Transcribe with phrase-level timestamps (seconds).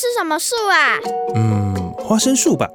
[0.00, 0.96] 是什么树啊？
[1.34, 2.66] 嗯，花生树吧。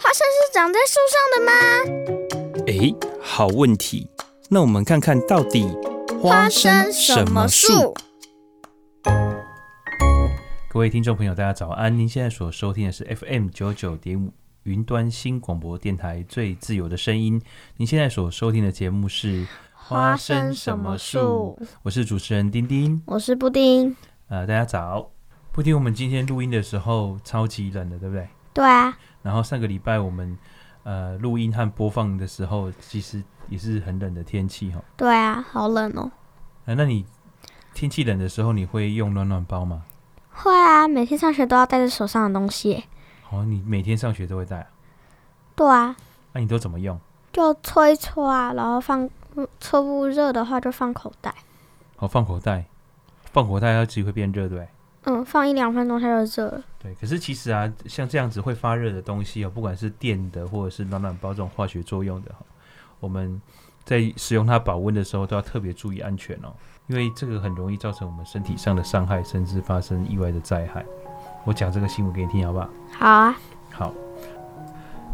[0.00, 2.64] 花生是长在树上的吗？
[2.68, 4.08] 哎，好问题。
[4.48, 5.66] 那我们看看到底
[6.22, 7.92] 花生什么树？
[10.70, 11.98] 各位听众朋友，大家早安！
[11.98, 14.32] 您现在所收听的是 FM 九九点五
[14.62, 17.42] 云端新广播电台最自由的声音。
[17.76, 21.58] 您现在所收听的节目是花生什么树？
[21.82, 23.96] 我是主持人丁丁，我是布丁。
[24.28, 25.10] 呃，大家早。
[25.52, 28.28] 布丁，我们今天录音的时候超级冷的，对不对？
[28.54, 28.96] 对啊。
[29.22, 30.38] 然后上个礼拜我们
[30.84, 34.80] 呃录音和播放的时候，其实也是很冷的天气哈。
[34.96, 36.10] 对啊，好冷哦。
[36.66, 37.04] 呃，那你
[37.74, 39.84] 天气冷的时候，你会用暖暖包吗？
[40.30, 42.84] 会啊，每天上学都要带着手上的东西。
[43.30, 44.66] 哦，你每天上学都会带啊？
[45.56, 45.96] 对啊。
[46.32, 46.98] 那你都怎么用？
[47.32, 49.08] 就搓一搓啊，然后放
[49.60, 51.34] 搓不热的话就放口袋。
[51.96, 52.66] 哦，放口袋，
[53.32, 54.68] 放口袋它自己会变热，对？
[55.08, 56.62] 嗯，放一两分钟它就热了。
[56.82, 62.44] 对，可是其实啊，像这样子会发热的东西哦，不管是电的或者是暖暖包这种化学作用的哈，
[63.00, 63.40] 我们
[63.84, 66.52] 在使用它保温的时候都要特别注意安全哦。
[66.88, 70.84] 因为这个很容易造成我们身体上的伤害，甚至发生意外的灾害。
[71.44, 72.68] 我讲这个新闻给你听，好不好？
[72.98, 73.36] 好啊。
[73.72, 73.94] 好。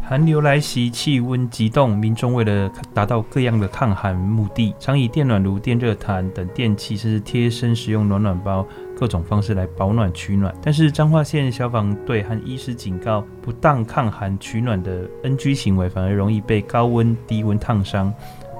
[0.07, 8.65] 寒流来袭，气温急冻，民众为了达到各样的抗寒目的，常以电暖炉、电热毯等电器，甚至贴身使用暖暖包，
[8.95, 10.53] 各种方式来保暖取暖。
[10.61, 18.13] 但是彰化县消防队和医师警告，不当抗寒取暖的 NG 行为，反而容易被高温低温烫伤，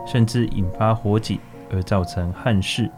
[0.06, 1.40] 甚至引发火警
[1.72, 2.90] 而造成憾事。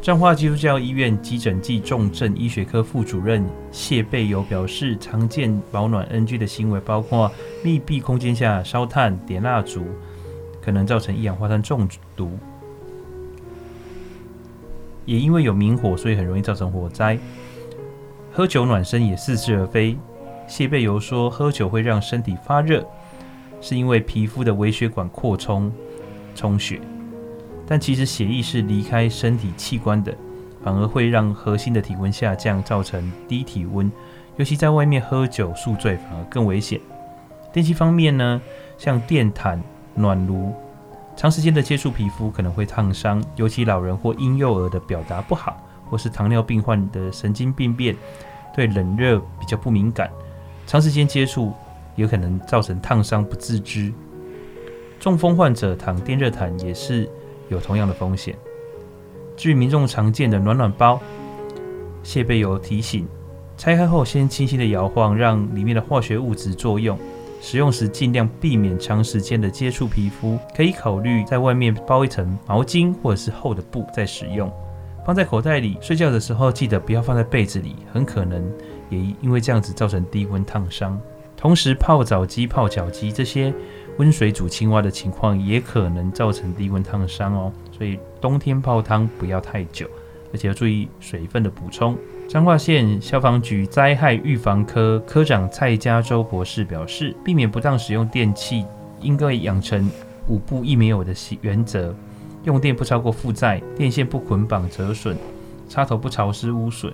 [0.00, 7.30] 彰化基督教医院急诊暨重症医学科副主任谢贝友表示，常见保暖 NG 的行为包括
[7.64, 9.84] 密闭空间下烧炭、点蜡烛，
[10.62, 12.28] 可能造成一氧化碳中毒；
[15.08, 17.18] 也因为有明火，所以很容易造成火灾。
[18.30, 19.96] 喝酒暖身也似是而非。
[20.46, 22.86] 谢贝尤说，喝酒会让身体发热，
[23.58, 25.72] 是因为皮肤的微血管扩充
[26.34, 26.78] 充血。
[27.66, 30.14] 但其实血液是离开身体器官的，
[30.62, 33.90] 反而会让核心的体温下降，造成低体温。
[34.36, 36.78] 尤其在外面喝酒宿醉，反而更危险。
[37.50, 38.42] 电器方面呢，
[38.76, 39.62] 像电毯、
[39.94, 40.52] 暖炉，
[41.18, 43.22] 长时间的接触皮肤可能会烫伤。
[43.34, 47.94] 尤其老人或婴幼儿的表达不好，或是糖尿病患的神经病变，
[48.54, 50.08] 对冷热比较不敏感，
[50.64, 51.52] 长时间接触
[51.96, 53.92] 有可能造成烫伤不自知。
[55.00, 57.06] 中风患者躺电热毯也是。
[57.50, 58.36] 有同样的风险。
[59.34, 61.00] 至于民众常见的暖暖包，
[62.02, 63.08] 谢贝友提醒：
[63.56, 66.98] 拆开后先轻轻的摇晃，让里面的化学物质作用。
[67.40, 74.52] 使用时尽量避免长时间的接触皮肤，可以考虑在外面包一层毛巾或者是厚的布再使用。
[75.06, 78.44] 放在口袋里，睡觉的时候记得不要放在被子里，很可能
[78.90, 81.00] 也因为这样子造成低温烫伤。
[81.36, 83.52] 同时，泡澡机、泡脚机这些。
[83.98, 89.90] 温水煮青蛙的情况也可能造成低温烫伤哦，所以冬天泡汤不要太久，
[90.32, 91.98] 而且要注意水分的补充。
[92.28, 98.66] 彰化县消防局灾害预防科科长蔡家洲博士表示，避免不当使用电器，
[99.00, 99.90] 应该养成
[100.28, 101.94] 五不一没有的原则：
[102.44, 105.16] 用电不超过负载，电线不捆绑折损，
[105.70, 106.92] 插头不潮湿污损，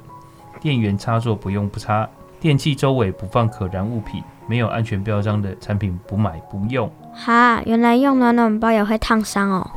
[0.60, 2.08] 电源插座不用不插，
[2.38, 4.22] 电器周围不放可燃物品。
[4.46, 6.88] 没有安全标章的产品不买不用。
[7.12, 9.68] 哈，原来用暖暖包也会烫伤哦。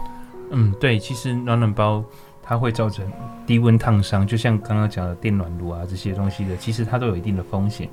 [0.52, 2.04] 嗯，对，其实暖暖包
[2.48, 3.06] 它会造成
[3.46, 7.90] 低温烫伤，就像刚刚讲的电暖炉啊这些东西的，其实它都有一定的风险，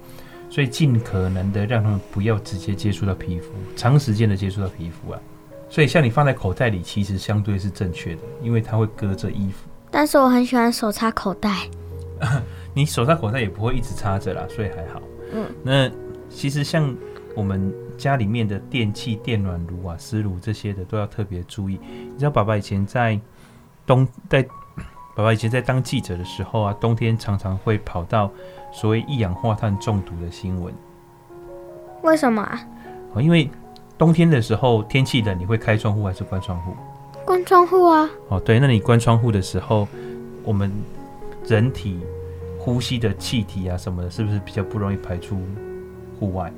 [0.48, 5.20] 所以尽可能的让他们不要直接接触到皮肤，长时间的接触到皮肤啊。
[5.68, 9.68] 所以像你放在口袋里，其实相对是正确的，因为它会隔着衣服。
[9.90, 11.68] 但是我很喜欢手插口袋。
[12.72, 15.02] 你手插口袋也不会一直插着啦，所以还好。
[15.32, 15.90] 嗯，那。
[16.30, 16.92] 其实像
[17.36, 21.78] 我们家里面的电器、电暖炉、啊、湿炉这些的，都要特别注意。
[21.88, 23.20] 你知道，爸爸以前在
[23.86, 24.42] 冬在
[25.14, 28.30] 爸爸以前在当记者的时候啊，冬天常常会跑到
[28.72, 30.72] 所谓一氧化碳中毒的新闻。
[32.02, 32.60] 为什么啊？
[33.16, 33.48] 因为
[33.96, 36.72] 冬天的时候天气冷，你会开窗户还是关窗户？
[37.24, 38.10] 关窗户啊。
[38.28, 39.86] 哦，对，那你关窗户的时候，
[40.42, 40.72] 我们
[41.46, 42.00] 人体
[42.58, 45.38] 呼吸的气体啊什么的，是不是比较不容易排出？
[46.20, 46.52] 户外，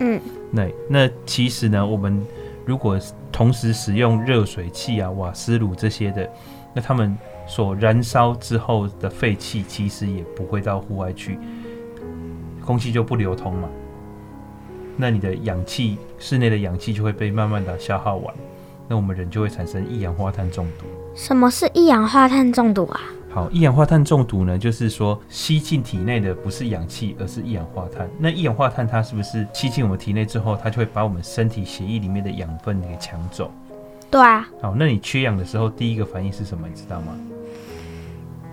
[0.00, 2.22] 嗯，那，那其实呢，我们
[2.66, 3.00] 如果
[3.32, 6.30] 同时使用热水器啊、瓦斯炉这些的，
[6.72, 11.38] 那他们所燃烧之后的废气，其实也不会到户外去，
[12.64, 13.68] 空气就不流通嘛。
[14.96, 18.34] 那你的氧气，室内的氧气就会被慢慢的消耗完，
[18.86, 20.86] 那我们人就会产生一氧化碳中毒。
[21.14, 23.00] 什么是一氧化碳中毒啊？
[23.32, 28.08] 好，一氧化碳中毒呢，就是说吸进体内的不是氧气，而是一氧化碳。
[28.18, 33.50] 那一氧化碳它是不是吸进我们体内之后，它就会把我们身体血液里面的养分给抢走？
[34.10, 34.48] 对啊。
[34.60, 36.66] 好，那你缺氧的时候，第一个反应是什么？
[36.66, 37.12] 你知道吗？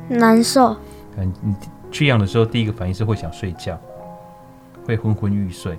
[0.07, 0.75] 难受。
[1.17, 1.55] 嗯，你
[1.91, 3.77] 缺氧的时候，第一个反应是会想睡觉，
[4.85, 5.77] 会昏昏欲睡，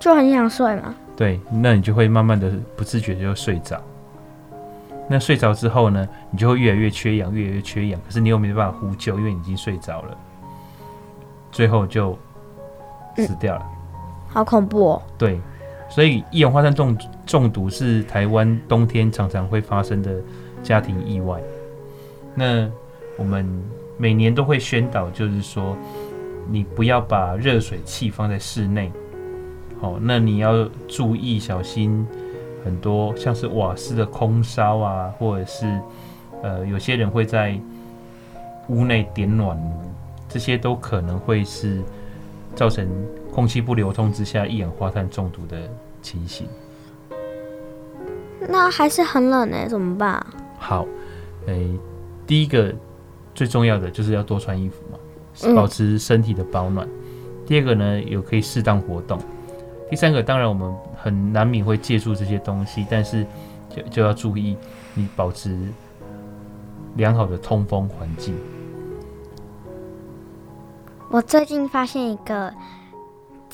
[0.00, 0.94] 就很想睡嘛。
[1.16, 3.80] 对，那你就会慢慢的不自觉就睡着。
[5.10, 8.00] 那睡着之后呢，你就会越来越缺氧，越来越缺氧。
[8.06, 10.16] 可是你又没办法呼救，因为你已经睡着了，
[11.50, 12.16] 最后就
[13.16, 13.62] 死掉了。
[13.64, 13.76] 嗯，
[14.28, 15.02] 好恐怖哦！
[15.16, 15.40] 对，
[15.88, 16.96] 所以一氧化碳中
[17.26, 20.20] 中毒是台湾冬天常常会发生的
[20.62, 21.40] 家庭意外。
[22.34, 22.70] 那
[23.16, 23.46] 我们
[23.96, 25.76] 每年都会宣导，就是说
[26.50, 28.92] 你不要把热水器放在室内。
[29.80, 32.06] 好，那你要注意小心。
[32.64, 35.80] 很多像是瓦斯的空烧啊，或者是
[36.42, 37.58] 呃，有些人会在
[38.68, 39.70] 屋内点暖炉，
[40.28, 41.80] 这些都可能会是
[42.56, 42.86] 造成
[43.32, 45.56] 空气不流通之下一氧化碳中毒的
[46.02, 46.46] 情形。
[48.48, 50.24] 那还是很冷呢，怎么办？
[50.58, 50.86] 好，
[51.46, 51.78] 诶、欸，
[52.26, 52.74] 第一个
[53.34, 56.86] 最重要的就是要多穿衣服嘛，保持身体的保暖。
[56.86, 56.92] 嗯、
[57.46, 59.18] 第二个呢，有可以适当活动。
[59.90, 63.26] 第三个，当然我们很难免会借助这些东西，但是
[63.68, 64.56] 就就要注意，
[64.94, 65.56] 你保持
[66.96, 68.34] 良好的通风环境。
[71.10, 72.52] 我最近发现一个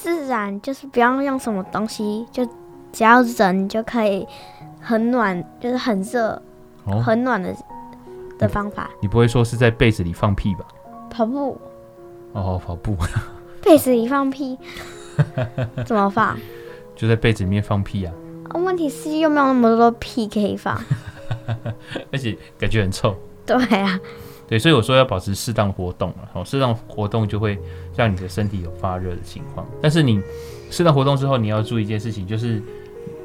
[0.04, 2.44] 自然，就是不要用什么东西，就
[2.92, 4.28] 只要人就可以
[4.78, 6.42] 很暖，就是很热、
[6.84, 7.56] 哦、很暖的
[8.38, 8.90] 的方法。
[9.00, 10.66] 你不会说是在被子里放屁吧？
[11.08, 11.58] 跑步。
[12.34, 12.94] 哦，跑步。
[13.62, 14.58] 被子里放屁。
[15.86, 16.36] 怎么放？
[16.94, 18.12] 就在被子里面放屁啊！
[18.52, 20.78] 问题是又没有那么多屁可以放，
[22.12, 23.16] 而且感觉很臭。
[23.46, 23.98] 对啊，
[24.46, 26.28] 对，所以我说要保持适当活动了。
[26.32, 27.58] 好，适当活动就会
[27.96, 29.66] 让你的身体有发热的情况。
[29.80, 30.20] 但是你
[30.70, 32.62] 适当活动之后，你要注意一件事情，就是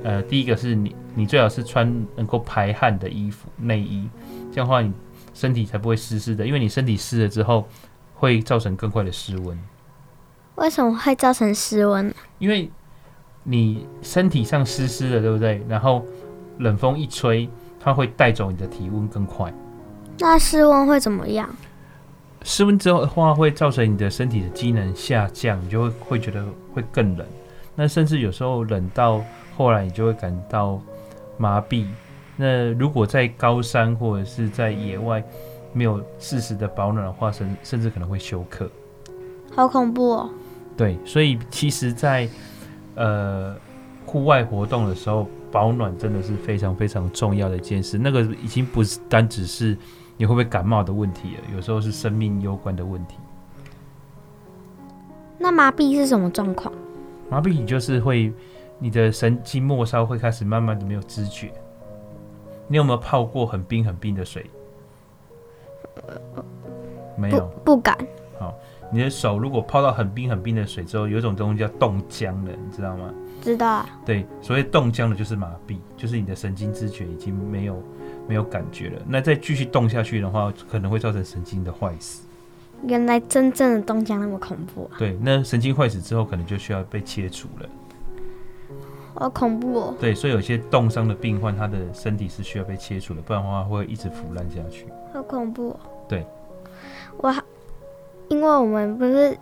[0.04, 4.08] 呃，第一个是你你最好是穿能够排汗的衣服内衣，
[4.52, 4.94] 这样的话你
[5.34, 7.68] 身体才不会湿湿的，因为你身体湿了之后
[8.16, 9.60] 会造成更快的失温。
[10.56, 12.14] 为什么会造成失温？
[12.38, 12.72] 因为
[13.44, 15.62] 你身体上湿湿的，对不对？
[15.68, 16.06] 然后
[16.60, 17.50] 冷风一吹，
[17.80, 19.54] 它会带走你的体温更快。
[20.20, 21.50] 那室温会怎么样？
[22.44, 27.26] 室温之后的话，会造成你的身体的机能下降，你就会会觉得会更冷。
[27.76, 29.24] 那甚至有时候冷到
[29.56, 30.82] 后来，你就会感到
[31.38, 31.86] 麻痹。
[32.36, 35.24] 那如果在高山或者是在野外
[35.74, 38.70] 没有适时的保暖的话，甚甚至可能会休克。
[39.54, 40.30] 好恐怖哦！
[40.78, 42.30] 对，所以其实在，
[42.96, 43.56] 呃
[44.06, 47.98] 户外活动的时候，保暖真的是非常非常重要的一件事。
[47.98, 49.78] 那个已经不是单只是
[50.20, 53.16] 你会不会感冒的问题了，有时候是生命攸关的问题。
[55.38, 56.74] 那麻痹是什么状况？
[57.30, 58.34] 麻痹你就是会，
[58.80, 61.54] 你的神经末梢会开始慢慢的没有知觉。
[62.68, 64.46] 你有没有泡过很冰很冰的水？
[67.16, 67.98] 没有，不，敢。
[68.38, 68.54] 好。
[68.92, 73.14] 你的手如果泡到很冰很冰的水之后，有一种东西叫冻僵了，你知道吗？
[73.42, 73.90] 知道啊。
[74.06, 77.82] 对，所谓冻僵的就是麻痹，就是你的神经知觉已经没有
[78.30, 79.02] 没有感觉了。
[79.06, 82.22] 那再继续冻下去的话，可能会造成神经的坏死。
[82.84, 84.96] 原来真正的冻僵那么恐怖啊！
[84.98, 87.68] 对，那神经坏死之后，可能就需要被切除了。
[89.16, 89.96] 好恐怖哦！
[90.00, 94.86] 对，所以有些冻伤的病患，他的身体是需要被切除的，不然的话会一直腐烂下去。
[95.12, 95.80] 好恐怖哦！
[96.08, 96.26] 对，
[97.18, 97.34] 我。
[98.30, 99.36] 因为我们不是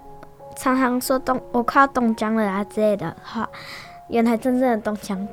[0.55, 3.49] 常常说冻，我快要冻僵了啊之类的话，
[4.07, 5.27] 原来真正的冻僵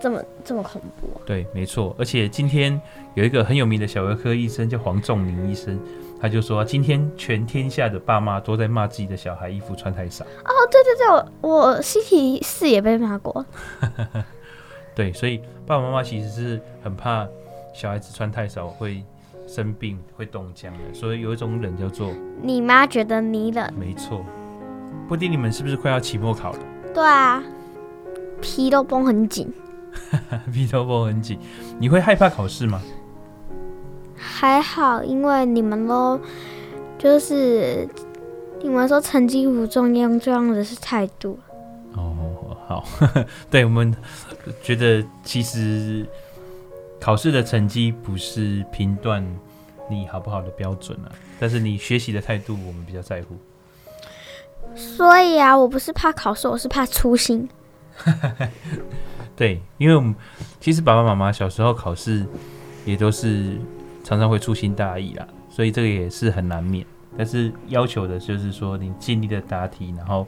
[0.00, 1.22] 这么这么恐怖啊。
[1.26, 1.94] 对，没错。
[1.98, 2.80] 而且今天
[3.14, 5.78] 有一个很有名的小儿科医生叫黄仲宁医生，
[6.20, 10.24] 他就说今天全天下的爸妈都在骂自己的小孩衣服穿太少。
[10.24, 11.08] 哦，对对对，
[11.40, 13.44] 我我星期四也被骂过。
[14.94, 17.26] 对，所以爸爸妈妈其实是很怕
[17.72, 19.02] 小孩子穿太少会。
[19.50, 22.12] 生病会冻僵的，所以有一种冷叫做
[22.42, 23.66] 你妈觉得你冷。
[23.78, 24.22] 没错，
[25.08, 26.58] 布丁，你们是不是快要期末考了？
[26.92, 27.42] 对啊，
[28.42, 29.50] 皮都绷很紧，
[30.52, 31.38] 皮都绷很紧。
[31.78, 32.80] 你会害怕考试吗？
[34.16, 36.20] 还好，因为你们都
[36.98, 37.88] 就是
[38.62, 41.38] 你们说成绩不重要，重要的是态度。
[41.94, 42.84] 哦，好，
[43.50, 43.94] 对我们
[44.62, 46.06] 觉得其实。
[47.00, 49.24] 考试的成绩不是评断
[49.88, 53.36] 你好不好的标准啊，但是你学习的态度我们比较在乎。
[54.74, 57.48] 所以啊，我不是怕考试，我是怕粗心。
[59.38, 60.12] 对，因为我们
[60.58, 62.26] 其实爸爸妈妈小时候考试
[62.84, 63.56] 也都是
[64.02, 66.84] 常常会粗心大意啦，所以这个也是很难免。
[67.16, 70.26] 但是要求的就是说，你尽力的答题，然后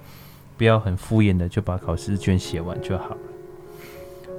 [0.56, 3.16] 不要很敷衍的就把考试卷写完就好。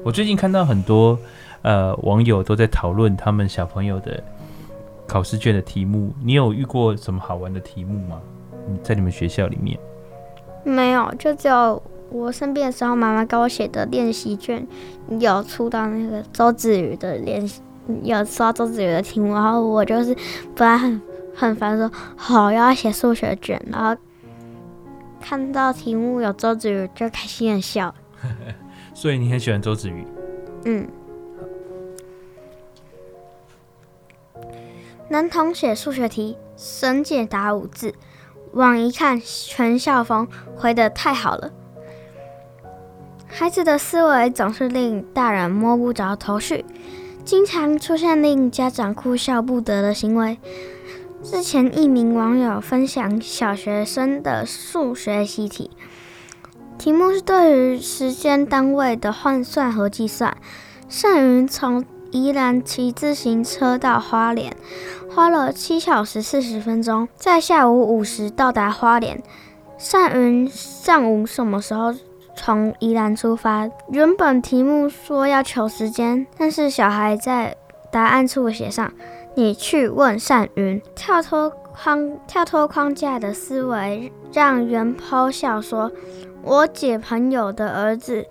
[0.06, 1.20] 我最近看到很多
[1.64, 4.24] 呃网友都在讨论他们小朋友的
[5.06, 8.22] 考试卷的题目，你有遇过什么好玩的题目吗？
[8.82, 9.78] 在你们学校里面？
[10.64, 11.82] 没有，就只有
[12.12, 14.68] 我生病的时候，妈妈给我写的练习卷
[15.20, 17.62] 有出到那个周子瑜的练习，
[18.04, 20.16] 有刷周子瑜的题目，然后我就是
[20.54, 21.02] 本来很
[21.34, 24.00] 很烦，说好要写数学卷，然后
[25.22, 27.96] 看到题目有周子瑜，就开心的笑。
[28.94, 30.06] 所以你很喜欢周子瑜？
[30.66, 30.88] 嗯。
[35.08, 37.94] 男童写数学题，神解答五字。
[38.54, 40.28] 往一看，全校风，
[40.58, 41.52] 回的太好了。
[43.42, 46.64] 孩子的思维总是令大人摸不着头绪，
[47.26, 50.38] 经常出现令家长哭笑不得的行为。
[51.24, 55.72] 之前一名网友分享小学生的数学习题，
[56.78, 60.38] 题目是对于时间单位的换算和计算。
[60.88, 64.56] 善云从宜兰骑自行车到花莲。
[65.10, 69.20] 花了七小时四十分钟，在下午五时到达花莲。
[69.80, 71.92] 善云上午什么时候
[72.44, 73.70] 从宜兰出发？
[73.90, 77.56] 原本题目说要求时间，但是小孩在
[77.92, 78.92] 答案处写上
[79.38, 85.92] “你去问善云”，跳脱框跳脱框架的思维，让原 PO 笑说
[86.42, 88.26] ：“我姐朋友的儿子。”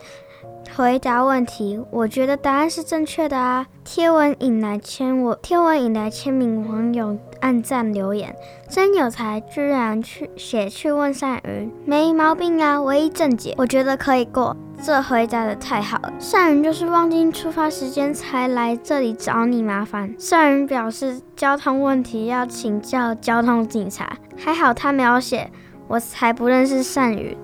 [0.77, 3.67] 回答问题，我觉得答案是正确的啊！
[3.85, 8.35] 贴文引来千我贴文引来千名网友按赞留言，
[8.69, 12.81] 真有才，居然去写去问善云，没毛病啊！
[12.81, 14.57] 唯一正解，我觉得可以过。
[14.83, 20.15] 这回答的太好了，善云就是忘记出发时间才来这里找你麻烦。
[20.19, 25.51] 善云表示交通问题要请教交通警察，还好他没有写，
[25.89, 27.37] 我才不认识善云。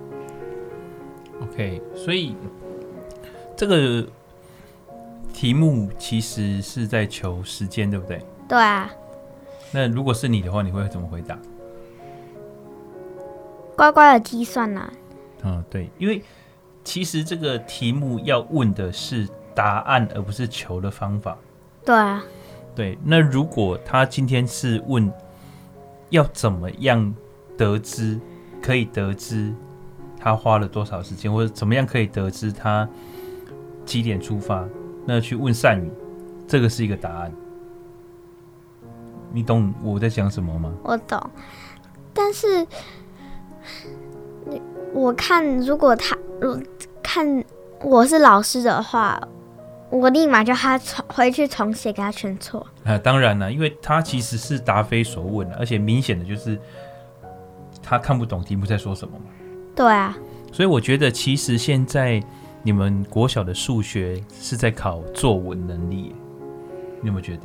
[1.41, 2.35] OK，所以。
[3.57, 4.07] 这个
[5.33, 8.23] 题目其实是在求时间，对不对？
[8.47, 8.89] 对啊。
[9.71, 11.37] 那如果是你的话，你会怎么回答？
[13.75, 14.93] 乖乖的计算呐。
[15.43, 16.23] 嗯，对，因为
[16.83, 21.35] 其实这个题目要问的是答案，而不是求的方法。
[21.83, 22.23] 对啊。
[22.75, 25.11] 对，那如果他今天是问
[26.11, 27.13] 要怎么样
[27.57, 28.19] 得知，
[28.61, 29.51] 可以得知
[30.19, 32.87] 他花了多少时间，或者怎么样可以得知他。
[33.87, 34.67] 几点出发？
[35.05, 35.89] 那去问善宇，
[36.45, 37.31] 这个是一个答案。
[39.31, 40.73] 你懂我在讲什么吗？
[40.83, 41.17] 我懂，
[42.13, 42.67] 但是
[44.93, 46.61] 我看如果他如
[47.01, 47.41] 看
[47.81, 49.17] 我是老师的话，
[49.89, 52.67] 我立马叫他重回去重写，给他全错。
[52.83, 56.59] 啊，当然了，因为他其实是答非所问，而且明显的就是
[57.81, 59.25] 他看不懂题目在说什么嘛。
[59.73, 60.17] 对啊，
[60.51, 62.21] 所以我觉得其实现在。
[62.67, 66.13] 你们国小的数学是在考作文能力，
[66.99, 67.43] 你有没有觉得？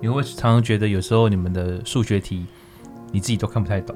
[0.00, 2.46] 你会常常觉得有时候你们的数学题
[3.10, 3.94] 你自己都看不太懂？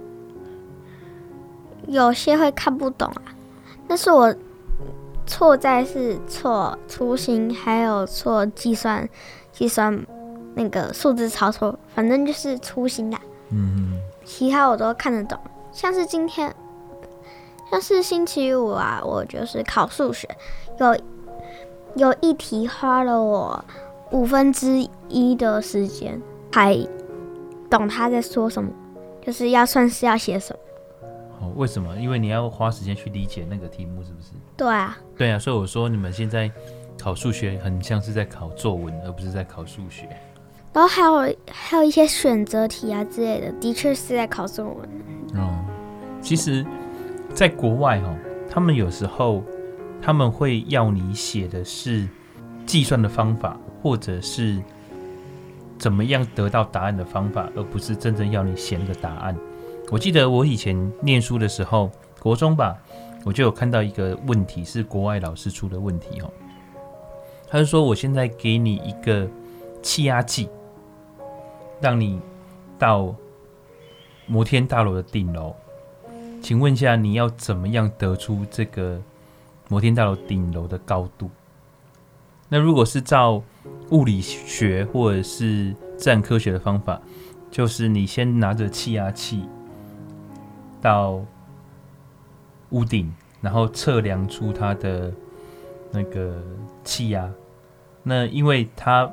[1.86, 3.32] 有些会看不懂啊，
[3.88, 4.36] 但是我
[5.26, 9.08] 错在是错粗心，还有错计算
[9.52, 10.06] 计算
[10.54, 13.16] 那个数字操作，反正就是粗心的。
[13.52, 15.38] 嗯，其他我都看得懂，
[15.72, 16.54] 像是今天。
[17.70, 20.28] 像是星期五啊，我就是考数学，
[20.78, 20.96] 有
[21.96, 23.64] 有一题花了我
[24.12, 26.20] 五分之一的时间，
[26.52, 26.76] 还
[27.68, 28.70] 懂他在说什么，
[29.20, 30.58] 就是要算是要写什么。
[31.40, 31.94] 哦，为什么？
[31.96, 34.28] 因为你要花时间去理解那个题目，是不是？
[34.56, 34.96] 对啊。
[35.16, 36.50] 对啊，所以我说你们现在
[36.98, 40.08] 考数学很像是在考作文，而不是在考数学。
[40.72, 44.88] 然后还有还有一些选择题啊之类的，的确是在考作文。
[45.34, 45.64] 哦，
[46.22, 46.64] 其实。
[47.36, 48.16] 在国外哦，
[48.48, 49.44] 他们有时候
[50.00, 52.08] 他们会要你写的是
[52.64, 54.58] 计算的方法，或者是
[55.78, 59.36] 怎么样得到答案的方法，而不是真正要你写那个答案。
[59.90, 62.74] 我记得我以前念书的时候，国中吧，
[63.22, 66.32] 我就有看到一个问题是国外老师出的问题哦。
[67.50, 69.28] 他就说：“我现在给你一个
[69.82, 70.48] 气压计，
[71.82, 72.18] 让你
[72.78, 73.14] 到
[74.26, 75.54] 摩天大楼的顶楼。”
[76.46, 79.02] 请问一下，你要怎么样得出这个
[79.66, 81.28] 摩天大楼顶楼的高度？
[82.48, 83.42] 那如果是照
[83.90, 87.02] 物理学或者是自然科学的方法，
[87.50, 89.42] 就是你先拿着气压器
[90.80, 91.20] 到
[92.70, 95.12] 屋顶，然后测量出它的
[95.90, 96.40] 那个
[96.84, 97.28] 气压。
[98.04, 99.10] 那因为它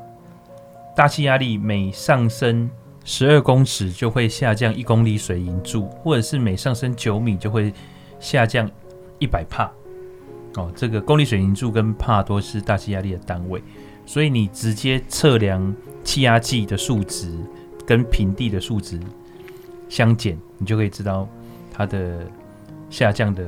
[0.96, 2.70] 大气压力每上升
[3.03, 7.74] 十二公尺就会下降一公里水银柱，或者是每上升九米就会
[8.19, 8.69] 下降
[9.19, 9.72] 一百帕。
[10.55, 13.62] 哦，这个公里水银柱跟帕都是大气压力的单位，
[14.05, 17.38] 所以你直接测量气压计的数值
[17.86, 19.00] 跟平地的数值
[19.89, 21.27] 相减，你就可以知道
[21.72, 22.19] 它的
[22.89, 23.45] 下降的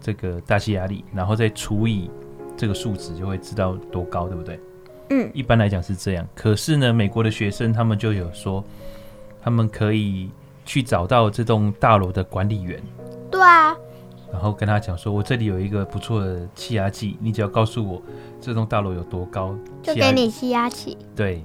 [0.00, 2.10] 这个大气压力，然后再除以
[2.56, 4.58] 这个数值，就会知道多高，对不对？
[5.10, 6.26] 嗯，一般来讲是这样。
[6.34, 8.64] 可是呢，美国的学生他们就有说，
[9.42, 10.30] 他们可以
[10.64, 12.80] 去找到这栋大楼的管理员。
[13.30, 13.76] 对啊。
[14.32, 18.00] 然后跟他讲说，我这里有一个不错的气压计，你只要告诉我
[18.40, 20.96] 这栋大楼有多高，就给你气压器。
[21.16, 21.42] 对，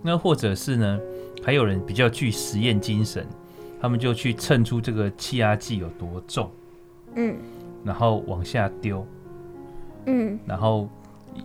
[0.00, 1.00] 那或者是呢，
[1.42, 3.26] 还有人比较具实验精神，
[3.80, 6.48] 他们就去称出这个气压计有多重，
[7.16, 7.36] 嗯，
[7.82, 9.04] 然后往下丢，
[10.06, 10.88] 嗯，然后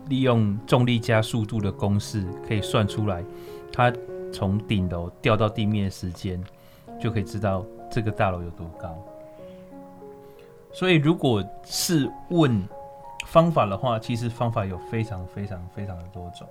[0.07, 3.23] 利用重力加速度的公式可以算出来，
[3.71, 3.91] 它
[4.31, 6.43] 从顶楼掉到地面的时间，
[6.99, 8.95] 就可以知道这个大楼有多高。
[10.73, 12.61] 所以，如果是问
[13.27, 16.45] 方法的话，其实方法有非常非常非常的多种。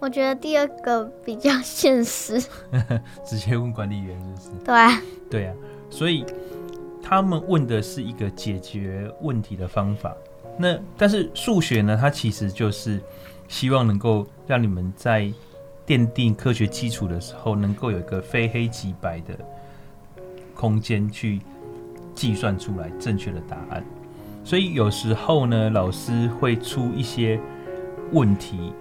[0.00, 2.40] 我觉得第二个比较现实，
[3.24, 4.64] 直接问管理员是不是？
[4.64, 5.54] 对啊，对啊。
[5.90, 6.24] 所以
[7.02, 10.14] 他们问的是一个解决问题的方法。
[10.58, 11.96] 那但是数学呢？
[12.00, 13.00] 它其实就是
[13.46, 15.32] 希望能够让你们在
[15.86, 19.38] 奠定科学基础的时候，能够有一个非黑即白的
[20.54, 21.40] 空间去。
[22.14, 23.84] 计算出来正确的答案，
[24.42, 27.38] 所以有时候呢，老师会出一些
[28.10, 28.72] 问题，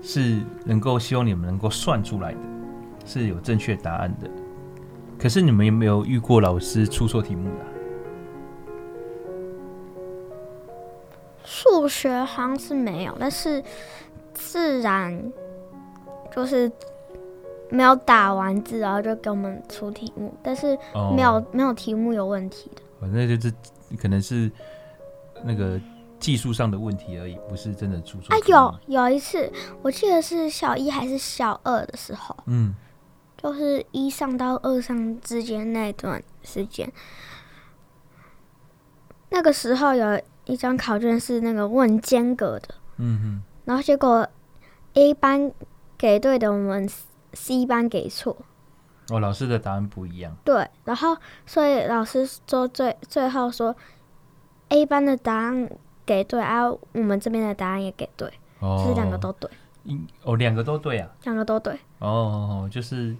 [0.00, 2.38] 是能够希望你们能够算出来的，
[3.04, 4.30] 是有正确答案的。
[5.18, 7.66] 可是你们有没有遇过老师出错题目的？
[11.44, 13.62] 数学好像是没有，但是
[14.34, 15.32] 自然
[16.34, 16.70] 就是。
[17.70, 20.68] 没有打完字，然后就给我们出题目，但是
[21.14, 22.80] 没有、哦、没有题目有问题的。
[22.98, 23.54] 反正就是
[24.00, 24.50] 可能是
[25.44, 25.78] 那个
[26.18, 28.34] 技术上的问题而已，不是真的出错。
[28.34, 32.74] 啊，有有一次，我记得是小一还是小二的时候，嗯，
[33.36, 36.90] 就是一上到二上之间那段时间，
[39.28, 44.28] 那个时候有一张考卷是那个问间隔的，嗯哼，然后结果
[44.94, 45.52] A 班
[45.96, 46.90] 给对的，我们。
[47.34, 48.34] C 班给错，
[49.10, 50.34] 哦，老师的答案不一样。
[50.42, 53.76] 对，然后所以老师说最最后说
[54.70, 55.70] A 班的答案
[56.06, 59.48] 给对，啊，我们这边的答案也给对，哦，就是两个都对。
[60.24, 61.78] 哦，两个都对啊，两个都对。
[61.98, 63.14] 哦，就是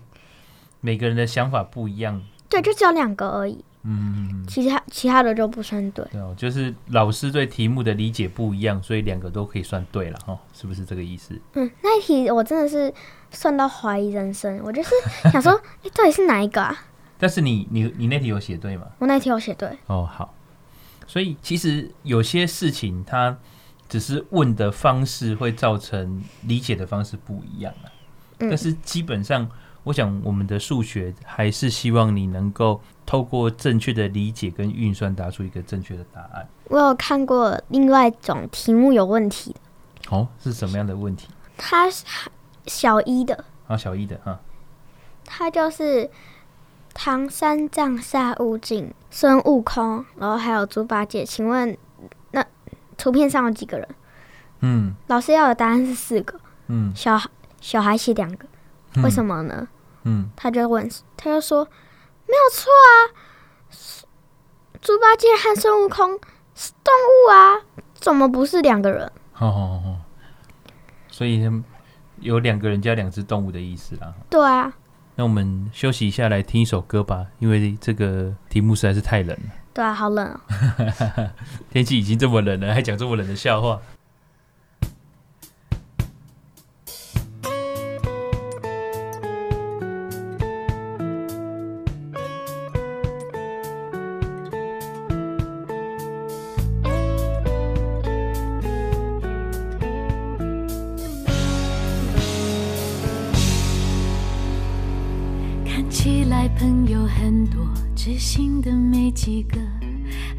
[0.81, 2.23] 每个人的想法不一样。
[2.49, 3.63] 对，就只有两个而已。
[3.85, 6.05] 嗯，其他其他的就不算对。
[6.11, 11.41] 对哦，就是老师对题目的理解不一样，所以两个都可以算对了哈，是不是这个意思？
[11.55, 12.93] 嗯，那一题我真的是
[13.31, 14.91] 算到怀疑人生，我就是
[15.31, 16.77] 想说，哎、欸，到底是哪一个啊？
[17.19, 18.87] 但是你你你那题有写对吗？
[18.99, 19.69] 我那题有写对。
[19.87, 20.35] 哦，好。
[21.07, 23.39] 所以其实有些事情，它
[23.89, 27.89] 只是问的方式会造成理解的方式不一样啊。
[28.41, 29.49] 嗯、但是基本上。
[29.89, 36.47] 我想，我们的数学还是希望你能够透过正确的理解跟运算，答出一个正确的答案。
[36.65, 40.15] 我有看过另外一种题目有问题的。
[40.15, 41.29] 哦，是什么样的问题？
[41.57, 41.89] 他
[42.67, 44.39] 小一的啊，小一的啊。
[45.25, 46.11] 他就是
[46.93, 51.25] 唐三藏沙悟净、孙悟空，然后还有猪八戒。
[51.25, 51.75] 请问
[52.33, 52.45] 那
[52.99, 53.89] 图片上有几个人？
[54.61, 56.39] 嗯，老师要的答案是四个。
[56.67, 57.31] 嗯，小孩
[57.63, 58.47] 小孩写两个，
[59.03, 59.55] 为什么呢？
[59.61, 59.69] 嗯，
[60.37, 62.93] 他就问，他就说没有错啊，
[64.81, 66.19] 猪八戒和孙悟空
[66.55, 67.61] 是动物啊，
[67.95, 69.11] 怎么不是两个人？
[69.33, 69.97] 好好好，
[71.09, 71.43] 所以
[72.21, 74.13] 有两个人加两只动物的意思啦。
[74.29, 74.73] 对啊，
[75.15, 79.51] 那我们休息一下来听一首歌吧，因为这个题目实在是太冷了。
[79.73, 80.41] 对啊，好冷哦。
[81.71, 83.81] 天气已经这么冷了，还讲这么冷的笑话。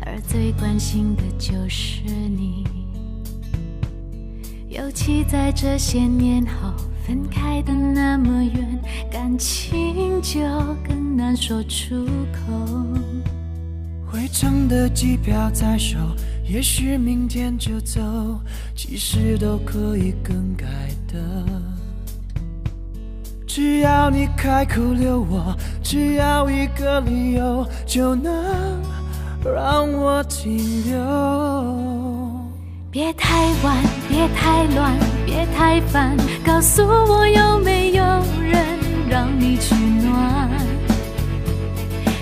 [0.05, 2.63] 而最关心的就是你。
[4.67, 6.71] 尤其在这些年后，
[7.05, 8.79] 分开的那么远，
[9.11, 10.39] 感情就
[10.87, 12.53] 更难说出口。
[14.11, 15.97] 回程的机票在手，
[16.47, 17.99] 也许明天就走，
[18.75, 20.65] 其实都可以更改
[21.07, 21.45] 的。
[23.45, 28.31] 只要你开口留我，只要一个理由，就能
[29.43, 30.99] 让我停留。
[32.91, 34.93] 别太晚，别太乱，
[35.25, 38.03] 别太烦，告诉我有没有
[38.41, 38.65] 人
[39.07, 40.49] 让你取暖？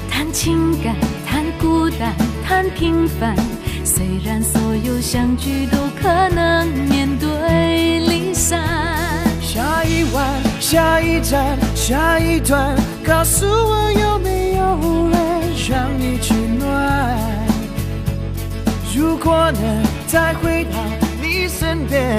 [0.10, 2.14] 谈情感，谈孤单，
[2.46, 3.36] 谈平凡。
[3.84, 8.62] 虽然所有相聚都可能面对离散。
[9.42, 10.24] 下一晚，
[10.60, 12.76] 下一站，下一段，
[13.06, 15.27] 告诉我有没有人
[16.88, 17.18] 爱？
[18.96, 20.72] 如果能再回到
[21.22, 22.18] 你身边，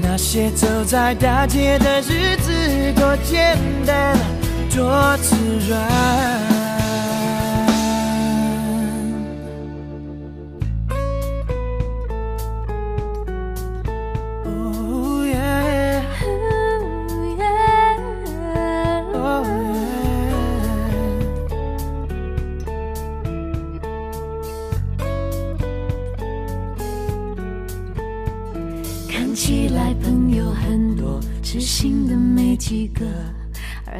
[0.00, 4.16] 那些走在大街的日子多简单，
[4.70, 5.34] 多自
[5.68, 6.51] 然。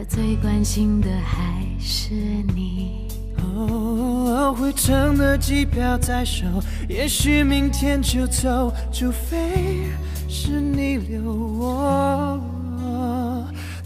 [0.05, 2.15] 最关心的还是
[2.55, 3.09] 你。
[3.55, 6.47] 哦，回程的机票在手，
[6.89, 9.87] 也许明天就走，除非
[10.29, 12.41] 是你留我。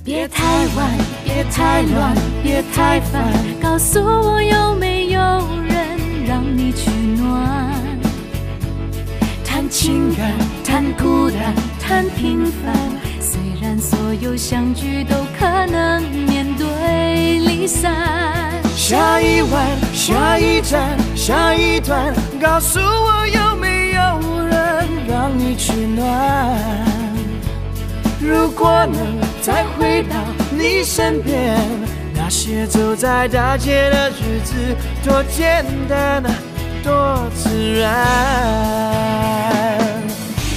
[0.04, 0.44] 别太
[0.76, 0.90] 晚，
[1.24, 5.20] 别太乱，别太烦，告诉我有没有
[5.64, 7.74] 人让你取暖？
[9.44, 10.32] 谈情感，
[10.64, 12.95] 谈孤单，谈平凡。
[13.80, 17.92] 所有相聚都可能面对离散。
[18.74, 24.00] 下一晚，下一站，下一段，告诉我有没有
[24.46, 26.56] 人让你取暖？
[28.20, 28.98] 如果能
[29.42, 30.16] 再回到
[30.50, 31.58] 你身边，
[32.14, 34.54] 那些走在大街的日子
[35.04, 36.22] 多简单，
[36.82, 37.96] 多自然。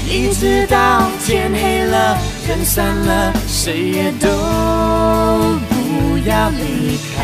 [0.08, 2.18] 一直到天黑了，
[2.50, 4.28] 人散了，谁也都
[5.70, 7.22] 不要离开。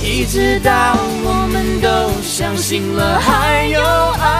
[0.00, 3.82] 一直到我们都相信了还有
[4.20, 4.30] 爱。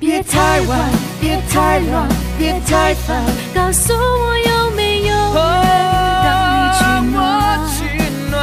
[0.00, 3.22] 别太晚，别太乱，别太烦，
[3.54, 5.44] 告诉我有没有人
[6.24, 6.28] 让
[6.58, 8.36] 你取暖？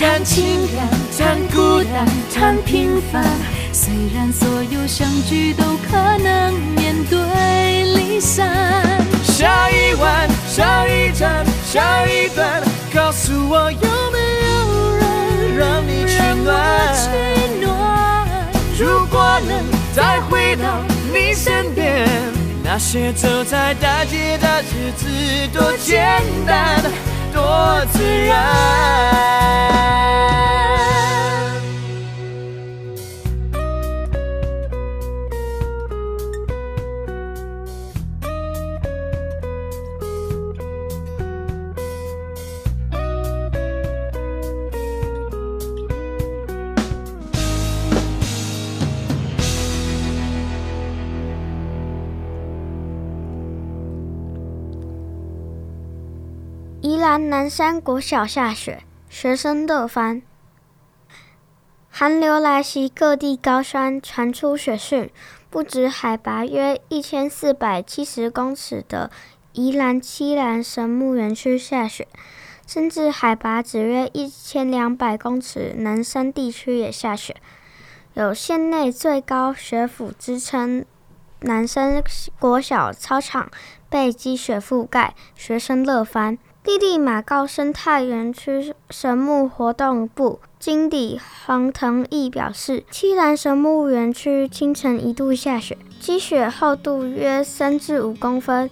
[0.00, 0.76] 谈情感，
[1.16, 3.22] 谈孤单，谈平凡。
[3.94, 7.16] 虽然所有相聚都可能面对
[7.94, 8.52] 离散。
[9.22, 12.60] 下一晚，下一站，下一段，
[12.92, 16.52] 告诉我有没有人让你取暖？
[18.76, 20.80] 如果能再回到
[21.12, 22.08] 你身边，
[22.64, 25.06] 那些走在大街的日子
[25.52, 26.82] 多简单，
[27.32, 28.34] 多自然。
[57.14, 60.20] 宜兰南山国小下雪，学生乐翻。
[61.88, 65.08] 寒流来袭，各地高山传出雪讯。
[65.48, 69.12] 不止海拔约一千四百七十公尺的
[69.52, 72.08] 宜兰七兰神木园区下雪，
[72.66, 77.36] 甚至海拔只约一千两百公尺南山地区也下雪，
[78.14, 80.84] 有县内最高学府之称。
[81.42, 82.02] 南山
[82.40, 83.48] 国小操场
[83.88, 86.36] 被积雪覆盖，学生乐翻。
[86.64, 98.70] 弟弟马告生态园区神木活动部经理黄腾义表示，七兰神木园区清晨一度下雪，积雪厚度约三至五公分，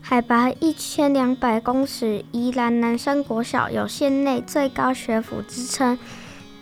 [0.00, 2.24] 海拔一千两百公尺。
[2.30, 5.98] 宜兰南山国小有县内最高学府之称，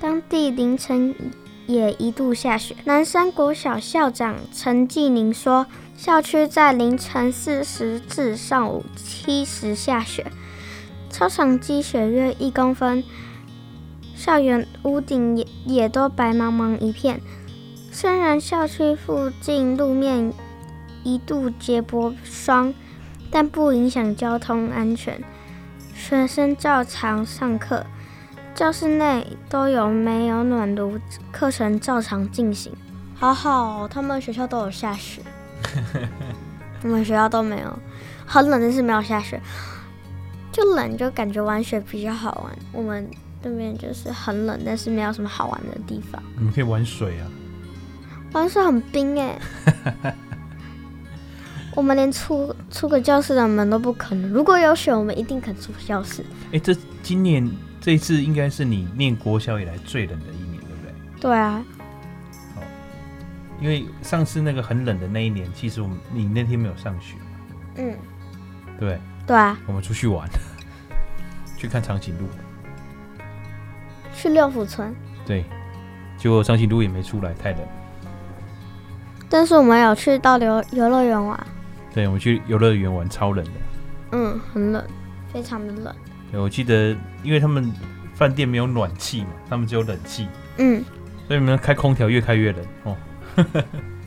[0.01, 1.15] 当地凌晨
[1.67, 2.75] 也一度下雪。
[2.85, 10.27] 南山国小校长陈继宁说，校区在凌晨四时至上午七时下雪。
[11.11, 13.05] 操场积雪约一公分，
[14.15, 17.21] 校园屋顶也也都白茫茫一片。
[17.91, 20.33] 虽然校区附近路面
[21.03, 22.73] 一度结薄霜，
[23.31, 25.21] 但不影响交通安全。
[25.95, 27.85] 学生照常上课，
[28.55, 30.99] 教室内都有没有暖炉，
[31.33, 32.73] 课程照常进行。
[33.15, 35.21] 好好，他们学校都有下雪。
[36.83, 37.79] 我们学校都没有，
[38.25, 39.39] 很冷，但是没有下雪，
[40.53, 42.59] 就冷就感觉玩雪比较好玩。
[42.73, 43.09] 我们
[43.43, 46.23] 那边就是很冷，但是没有什么好玩的地方。
[46.37, 47.27] 你们可以玩水啊，
[48.33, 49.39] 玩水很冰哎。
[51.77, 54.29] 我们连出出个教室的门都不可能。
[54.33, 56.23] 如果有雪，我们一定肯出教室。
[56.47, 57.49] 哎、欸，这今年
[57.81, 60.93] 这一次应该是你念国小以来最冷的一年，对不对？
[61.21, 61.65] 对啊。
[62.57, 62.63] 哦，
[63.61, 67.15] 因为上次那个很冷的那一年，其实我们你那天没有上学。
[67.77, 67.97] 嗯。
[68.79, 68.99] 对。
[69.31, 69.57] 对啊。
[69.69, 70.29] 我们出去玩，
[71.57, 72.27] 去看长颈鹿。
[74.13, 74.93] 去六福村。
[75.25, 75.45] 对。
[76.19, 77.61] 结果长颈鹿也没出来，太冷。
[79.29, 81.47] 但是我们有去到游游乐园玩。
[81.95, 83.53] 对，我们去游乐园玩，超冷的。
[84.11, 84.85] 嗯，很冷，
[85.33, 85.95] 非常的冷。
[86.33, 87.73] 对，我记得，因为他们
[88.13, 90.27] 饭店没有暖气嘛，他们只有冷气。
[90.59, 90.85] 嗯。
[91.29, 92.97] 所以你们开空调越开越冷哦。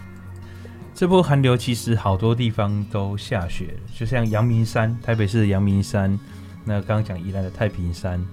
[0.96, 6.18] 这波寒流其实好多地方都下雪，就像阳明山，台北市的阳明山，
[6.64, 8.24] 那刚刚讲宜兰的太平山，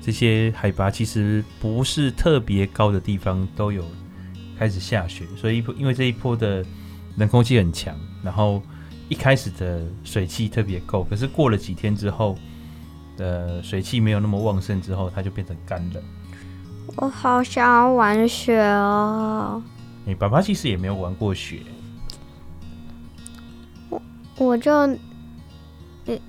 [0.00, 3.84] 这些海拔其实不是特别高的地方都有
[4.58, 5.26] 开始下雪。
[5.36, 6.64] 所以因为这一波的
[7.16, 7.94] 冷空气很强。
[8.22, 8.62] 然后
[9.08, 12.36] 一开始的水汽特别够，可是过了几天之后，
[13.16, 16.02] 的水汽没有那么旺盛之后，它就变成干冷。
[16.96, 19.62] 我好想要玩雪哦！
[20.10, 21.60] 你爸爸其实也没有玩过雪。
[23.88, 24.02] 我
[24.38, 24.72] 我就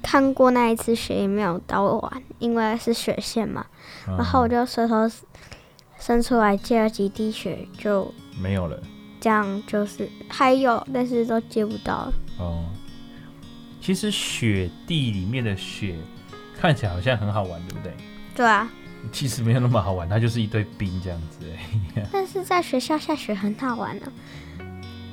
[0.03, 3.65] 看过那一次雪，也没有到玩，因为是雪线嘛。
[4.07, 5.09] 嗯、然后我就舌头
[5.97, 8.79] 伸出来接了几滴雪，就没有了。
[9.19, 12.13] 这样就是还有，但是都接不到了。
[12.37, 12.65] 哦，
[13.81, 15.95] 其实雪地里面的雪
[16.55, 17.93] 看起来好像很好玩，对不对？
[18.35, 18.69] 对啊。
[19.11, 21.45] 其实没有那么好玩， 它就是一堆冰这样子。
[22.11, 24.11] 但是在学校下雪很好玩呢、啊。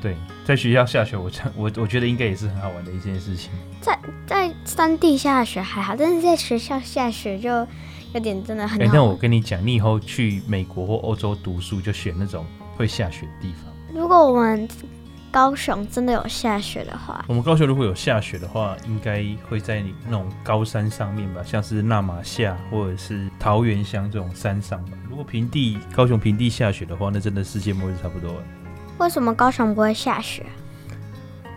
[0.01, 3.51] 对，在学校下雪，我我我觉得应该也是很好玩的一件事情。
[3.81, 7.49] 在在山地下雪还好，但是在学校下雪就
[8.15, 8.89] 有点真的很好玩。
[8.89, 12.47] 哎，那我跟你讲，你以后去美国或欧洲读书，就选那种
[12.77, 13.65] 会下雪的地方。
[13.93, 14.69] 如果我们
[15.31, 24.97] 高雄真的有下雪的话，我们高雄如果有下雪的话，应该会在那种高山上面吧，像是纳玛夏或者是桃源乡这种山上吧。
[25.09, 28.43] 如果平地，高雄平地下雪的话，那真的世界末日差不多了。
[28.99, 30.47] 为什么高雄不会下雪？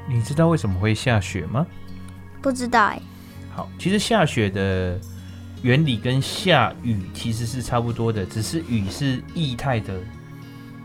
[0.07, 1.65] 你知道为什么会下雪吗？
[2.41, 3.01] 不知道哎。
[3.55, 4.99] 好，其实下雪的
[5.61, 9.97] 原理跟下雨其实是差不多的，只是雨是液态的。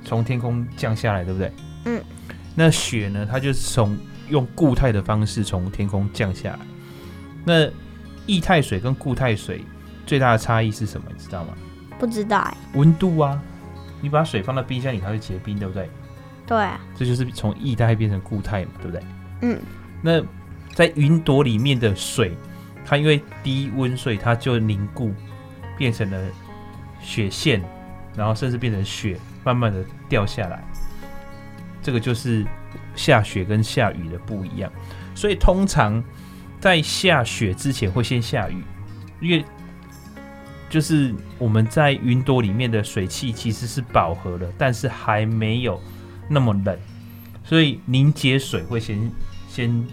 [0.05, 1.53] 从天空降下来，对不对？
[1.87, 2.03] 嗯。
[2.57, 3.29] 那雪呢？
[3.31, 3.97] 它就是从
[4.29, 6.59] 用固态的方式从天空降下来。
[7.45, 7.71] 那
[8.27, 9.63] 液态水跟固态水
[10.05, 11.07] 最大的差异是什么？
[11.13, 11.53] 你知道吗？
[11.99, 12.57] 不知道哎。
[12.75, 13.41] 温度啊！
[14.01, 15.89] 你把水放到冰箱里，它会结冰，对不对？
[16.47, 16.81] 对啊。
[16.97, 19.05] 这就是从液态变成固态嘛，对不对？
[19.43, 19.61] 嗯。
[20.03, 20.23] 那
[20.75, 22.35] 在云朵里面的水，
[22.85, 25.13] 它因为低温，所以它就凝固，
[25.77, 26.19] 变成了
[27.01, 27.63] 雪线，
[28.17, 29.19] 然后甚至变成雪。
[29.45, 30.65] 慢慢的掉下来，
[31.87, 32.45] 这个就是
[32.97, 34.69] 下雪跟下雨的不一样。
[35.15, 36.03] 所以通常
[36.59, 38.61] 在下雪之前会先下雨，
[39.21, 39.45] 因为
[40.69, 45.81] 就是我们在云朵里面的水汽其实是饱和了，但是还没有
[46.29, 46.77] 那么冷，
[47.45, 49.09] 所以凝结水会先
[49.49, 49.87] 先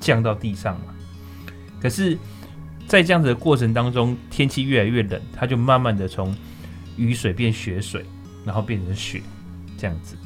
[0.00, 0.92] 降到地上嘛。
[1.80, 2.18] 可是，
[2.88, 6.34] 在这样子的过程当中，天气越来越冷，它就慢慢的从
[6.96, 8.04] 雨水变雪水。
[8.44, 9.20] 然后变成雪，
[9.76, 10.16] 这样子，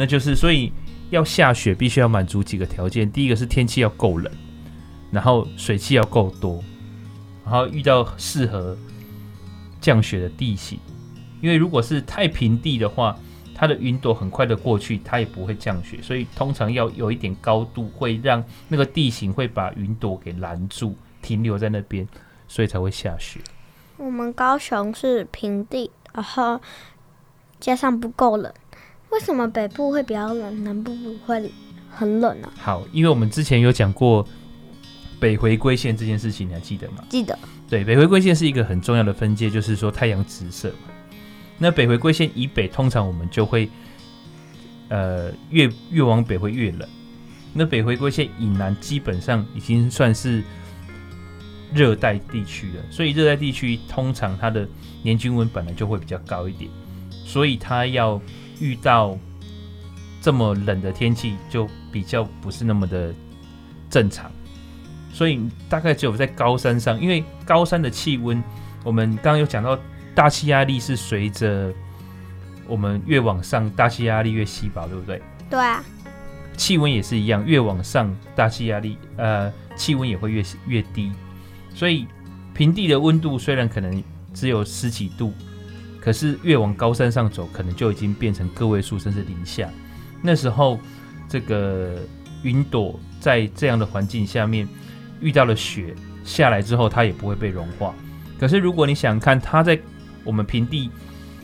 [0.00, 0.72] 那就是所以
[1.10, 3.12] 要下雪必须要满足几个条件。
[3.12, 4.32] 第一个是天气要够冷，
[5.10, 6.64] 然后水汽要够多，
[7.44, 8.74] 然后遇到适合
[9.78, 10.78] 降雪的地形。
[11.42, 13.14] 因为如果是太平地的话，
[13.54, 15.98] 它的云朵很快的过去，它也不会降雪。
[16.00, 22.08] 所以通常要有一点高度，会让那个地形会把云朵给拦住，停留在那边，
[22.48, 23.38] 所以才会下雪。
[23.98, 26.58] 我们高雄是平地，然后。
[27.60, 28.50] 加上不够冷，
[29.10, 31.50] 为什么北部会比较冷，南部不会
[31.90, 32.48] 很冷呢？
[32.56, 34.26] 好，因为我们之前有讲过
[35.18, 37.04] 北回归线这件事情，你还记得吗？
[37.08, 37.38] 记得。
[37.68, 40.92] 对，北回归线是一个很重要的分界，就是说太阳直射嘛。
[41.58, 43.68] 那北回归线以北，通常我们就会
[44.88, 46.88] 呃越越往北会越冷。
[47.52, 50.42] 那北回归线以南，基本上已经算是
[51.74, 52.82] 热带地区了。
[52.90, 54.66] 所以热带地区通常它的
[55.02, 56.70] 年均温本来就会比较高一点。
[57.10, 58.20] 所以它要
[58.60, 59.18] 遇到
[60.22, 63.12] 这么冷的天气，就比较不是那么的
[63.88, 64.30] 正常。
[65.12, 68.42] 所以大概只有在高山上，因为高山的气温，
[68.84, 69.78] 我们刚刚有讲到，
[70.14, 71.72] 大气压力是随着
[72.68, 75.20] 我们越往上，大气压力越稀薄，对不对？
[75.50, 75.82] 对啊。
[76.56, 81.10] 气温也是一样，越往上，大气压力呃气温也会越越低。
[81.74, 82.06] 所以
[82.52, 84.02] 平地的温度虽然可能
[84.34, 85.32] 只有十几度，
[86.00, 89.68] 可是越往高山上走，可能就已经变成个位数，甚至零下。
[90.22, 90.80] 那时候
[91.28, 91.98] 这个
[92.42, 94.66] 云朵在这样的环境下面
[95.20, 97.94] 遇到了雪下来之后，它也不会被融化。
[98.38, 99.78] 可是如果你想看它在
[100.24, 100.90] 我们平地，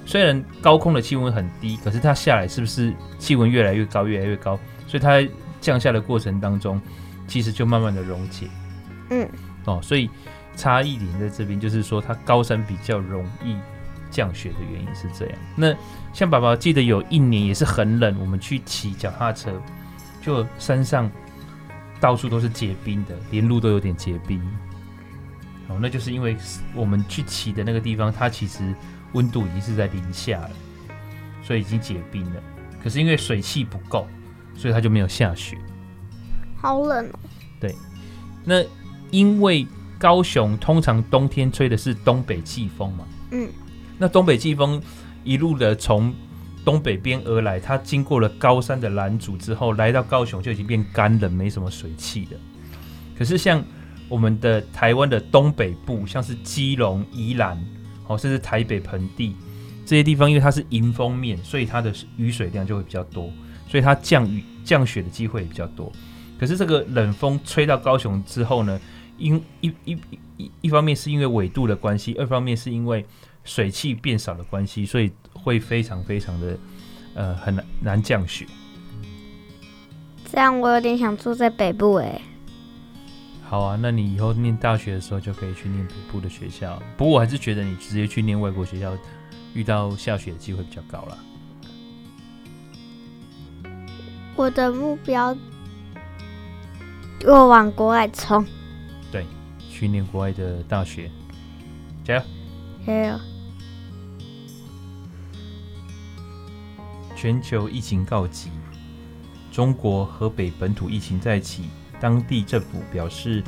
[0.07, 4.59] 虽然高空的气温很低，可是它下来是不是气温越来越高，越来越高？
[4.87, 5.29] 所以它在
[5.61, 6.81] 降下的过程当中，
[7.27, 8.47] 其实就慢慢的溶解。
[9.11, 9.29] 嗯，
[9.65, 10.09] 哦，所以
[10.55, 13.57] 差异点在这边，就是说它高山比较容易
[14.17, 15.39] 降雪的原因是这样。
[15.55, 15.77] 那
[16.15, 19.53] 像爸爸记得有一年也是很冷，我们去骑脚踏车，
[20.23, 21.11] 就山上
[22.01, 24.41] 到处都是结冰的，连路都有点结冰。
[25.69, 26.35] 哦，那就是因为
[26.75, 28.75] 我们去骑的那个地方，它其实
[29.13, 30.51] 温度已经是在零下了，
[31.43, 32.43] 所以已经结冰了。
[32.83, 34.07] 可是因为水汽不够，
[34.55, 35.59] 所以它就没有下雪。
[36.57, 37.19] 好冷哦。
[37.61, 37.75] 对，
[38.45, 38.65] 那
[39.11, 39.67] 因为
[39.99, 43.49] 高雄通常冬天吹的是东北季风嘛，嗯，
[43.99, 44.81] 那东北季风
[45.25, 46.15] 一路的从
[46.65, 52.37] 东北边而来，它经过了高山的拦阻之后，来到高雄就已经变干冷，没什么水汽的。
[53.17, 53.65] 可是像
[54.09, 57.59] 我们的台湾的东北部，像是基隆、宜兰，
[58.07, 59.35] 哦，甚至台北盆地
[59.85, 63.33] 这些地方，因为它是迎风面，所以它的雨水量就会比较多，
[63.69, 65.91] 所以它降雨降雪的机会也比较多。
[66.39, 68.79] 可是这个冷风吹到高雄之后呢，
[69.17, 69.97] 因一一
[70.37, 73.07] 一一方面是因为纬度的关系，二方面是因为
[73.47, 76.59] 水汽变少的关系，所以会非常非常的
[77.15, 78.45] 呃很难难降雪。
[80.31, 82.21] 这样我有点想住在北部哎。
[83.49, 86.83] 好啊，那你以后念大学的时候就可以去念北部的学校。
[86.97, 88.93] 不过我还是觉得你直接去念外国学校，
[89.55, 91.17] 遇到下雪的机会比较高啦。
[94.35, 95.35] 我的目标，
[97.25, 98.45] 我往国外冲。
[99.13, 99.25] 对，
[99.71, 101.09] 去念国外的大学，
[102.05, 102.23] 加油！
[102.85, 103.21] 加油！
[107.27, 108.51] 全球疫情告急，
[109.51, 111.65] 中国河北本土疫情再起。
[111.99, 113.43] 当地政府表示，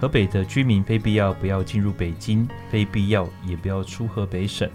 [0.00, 4.68] 河北的居民非必要不要进入北京，非必要也不要出河北省。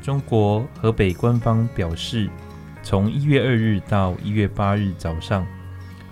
[0.00, 2.30] 中国河北官方表示，
[2.84, 5.44] 从一月二日到一月八日早上，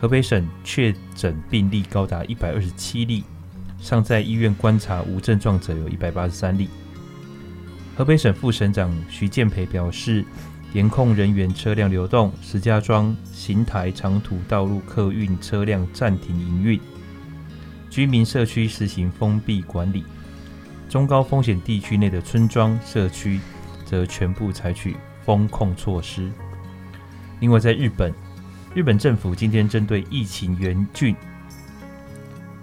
[0.01, 3.23] 河北省确诊病例高达一百二十七例，
[3.79, 6.69] 尚在医院观察无症状者有一百八十三例。
[7.99, 10.25] 河北省副省长徐建培表示。
[10.75, 16.79] 严控人员、车辆流动，石家庄、邢台长途道路客运车辆暂停营运，
[17.89, 20.05] 居民社区实行封闭管理。
[20.87, 23.41] 中高风险地区内的村庄、社区
[23.87, 26.31] 则全部采取封控措施。
[27.41, 28.13] 另外，在日本，
[28.75, 31.17] 日本政府今天针对疫情严峻、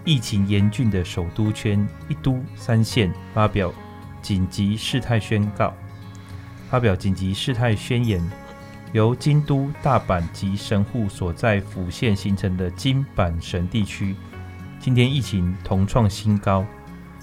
[0.06, 3.74] 疫情严峻的首都圈一都三县发表
[4.26, 5.72] 紧急事态宣告。
[6.68, 8.20] 发表紧急事态宣言，
[8.92, 14.16] 由京都、大阪及神户所在府县形成的京阪神地区，
[14.80, 16.66] 今天疫情同创新高，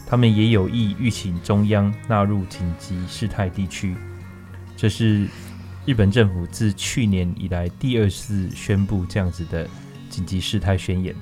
[0.07, 3.97] 他们也有意吁请中央纳入紧急事态地区。
[4.77, 5.27] 这是
[5.85, 9.69] 日本政府自去年以来第二次宣布这样子的
[10.09, 11.13] 紧急事态宣言。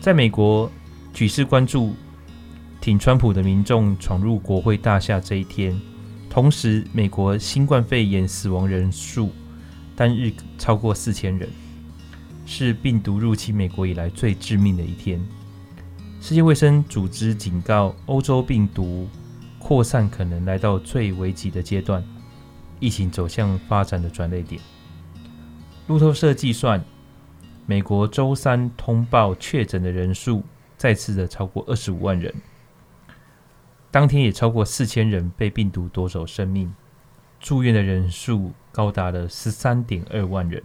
[0.00, 0.70] 在美国，
[1.12, 1.96] 举世关注
[2.86, 5.76] 挺川普的民众闯入国会大厦这一天。
[6.30, 9.32] 同时，美国新冠肺炎死亡人数
[9.96, 11.48] 单日超过四千人，
[12.46, 15.20] 是病毒入侵美国以来最致命的一天。
[16.20, 19.08] 世界卫生组织警告，欧洲病毒
[19.58, 22.04] 扩散可能来到最危急的阶段，
[22.78, 24.62] 疫情走向发展的转捩点。
[25.88, 26.80] 路透社计算，
[27.66, 30.40] 美国周三通报确诊的人数
[30.78, 32.32] 再次的超过二十五万人。
[33.96, 36.70] 当天也超过四千人被病毒夺走生命，
[37.40, 40.62] 住院的人数高达了十三点二万人，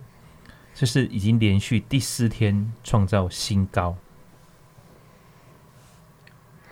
[0.75, 3.95] 这是已经连续第四天创造新高，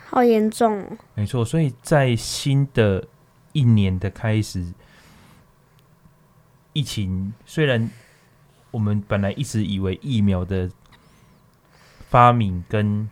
[0.09, 0.97] 好严重哦！
[1.15, 3.07] 没错，所以在新的
[3.53, 4.73] 一年的开始，
[6.73, 7.89] 疫情虽然
[8.71, 10.69] 我们本来一直以为疫苗的
[12.09, 13.09] 发明跟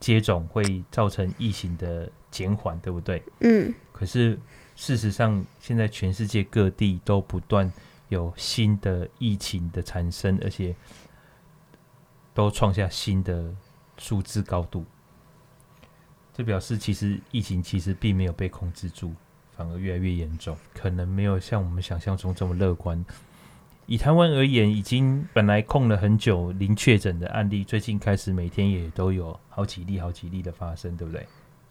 [0.00, 2.10] 接种会造成疫情的。
[2.30, 3.22] 减缓，对不对？
[3.40, 3.74] 嗯。
[3.92, 4.38] 可是
[4.76, 7.72] 事实上，现在全世界各地都不断
[8.08, 10.74] 有新的疫情的产生，而且
[12.32, 13.52] 都创下新的
[13.98, 14.84] 数字高度。
[16.32, 19.12] 这表示，其实疫情其实并没有被控制住，
[19.56, 23.04] 反而越来越严重，可能没有像我们想象中这么乐观。
[23.86, 31.26] 以台湾而言，已经本来控了很久零确诊的案例，最近开始每天也都有好几例、好几例的发生，对不对？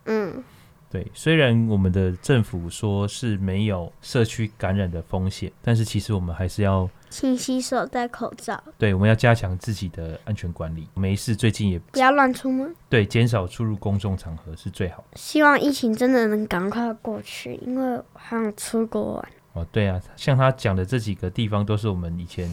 [0.07, 0.43] 嗯，
[0.89, 1.09] 对。
[1.13, 8.61] 虽然我们的政府说是没有社区感染的风险，但是其实我们还是要勤洗手、戴口罩。
[8.77, 10.87] 对，我们要加强自己的安全管理。
[10.95, 12.75] 没事，最近也不要乱出门。
[12.89, 15.17] 对，减少出入公众场合是最好的。
[15.17, 19.29] 希望疫情真的能赶快过去，因为我还想出国玩。
[19.53, 22.47] 哦，对啊，像他讲的这几个地方都是我们以前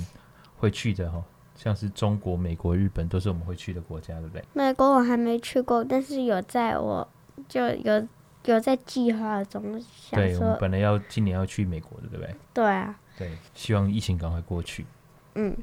[0.57, 1.23] 会去的哈，
[1.55, 4.43] 像是中国、美国、日本都是我们会去的国家，对不对？
[4.55, 7.07] 美国我还没去过，但是有在我
[7.49, 8.09] 就有
[8.45, 9.83] 有在计划中。
[10.11, 12.35] 对，我们本来要今年要去美国的，对不对？
[12.53, 12.99] 对啊。
[13.17, 14.85] 对，希望疫情赶快过去。
[15.35, 15.57] 嗯。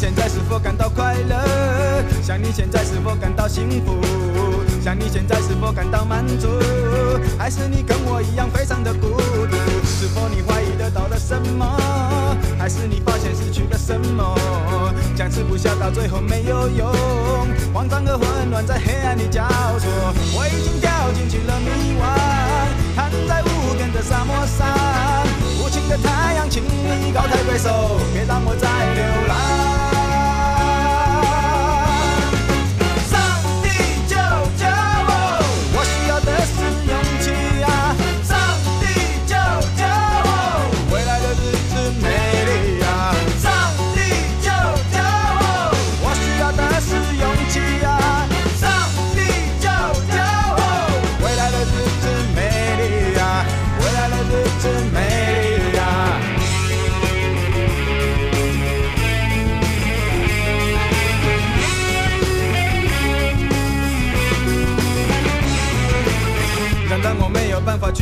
[0.00, 1.36] 现在是否感到快乐？
[2.22, 4.00] 想你现在是否感到幸福？
[4.82, 6.48] 想你现在是否感到满足？
[7.36, 9.56] 还是你跟我一样非常的孤独？
[9.84, 12.34] 是否你怀疑得到了什么？
[12.58, 14.34] 还是你发现失去了什么？
[15.14, 16.90] 僵持不下，到最后没有用，
[17.74, 19.46] 慌张和混乱在黑暗里交
[19.78, 19.86] 错。
[20.32, 24.66] 我已经掉进去了迷惘，躺在无边的沙漠上，
[25.62, 29.19] 无情的太阳，请你高抬贵手，别让我再流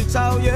[0.09, 0.51] 超越，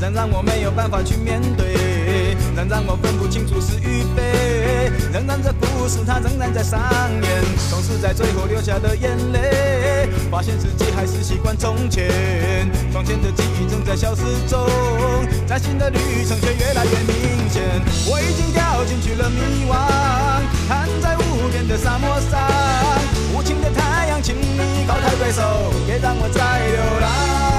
[0.00, 6.80] 仍让我没有办法去面对，仍让我分不清楚是与非，仍然这故事它仍然在上
[7.22, 12.08] 演，总是在最后流下的眼泪，发现自己还是习惯从前，
[12.90, 14.66] 从前的记忆正在消失中，
[15.46, 17.62] 在新的旅程却越来越明显，
[18.06, 19.76] 我已经掉进去了迷惘，
[20.66, 22.40] 躺在无边的沙漠上，
[23.36, 27.53] 无情的太阳，请你高抬贵手，别让我再流浪。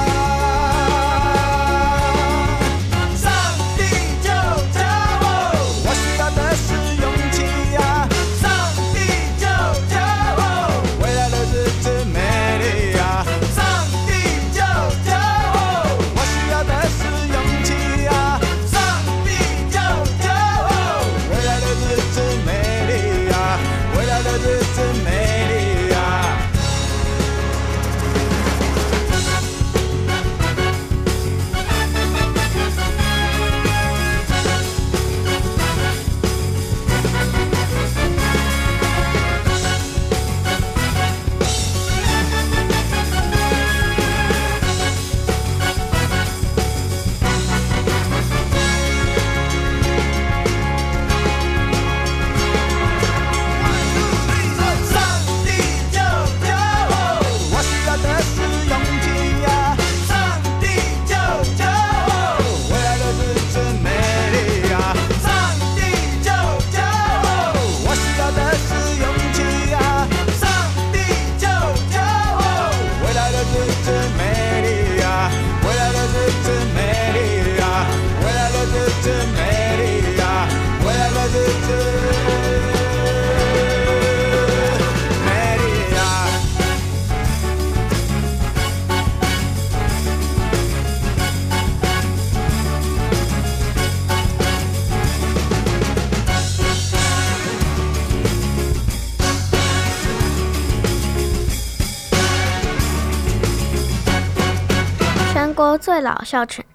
[105.77, 106.65] 最老校犬，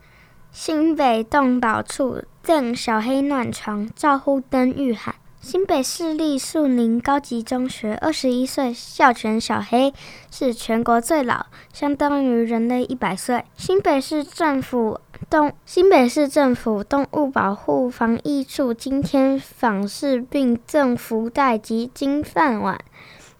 [0.50, 5.14] 新北动保处赠小黑暖床，照护灯御寒。
[5.40, 9.94] 新北市立树宁高级中学二十一岁校犬小黑
[10.30, 13.44] 是全国最老，相当于人类一百岁。
[13.56, 22.78] 新北市政府动新北市政府动物保护防疫处今天访视并赠福袋及金饭碗，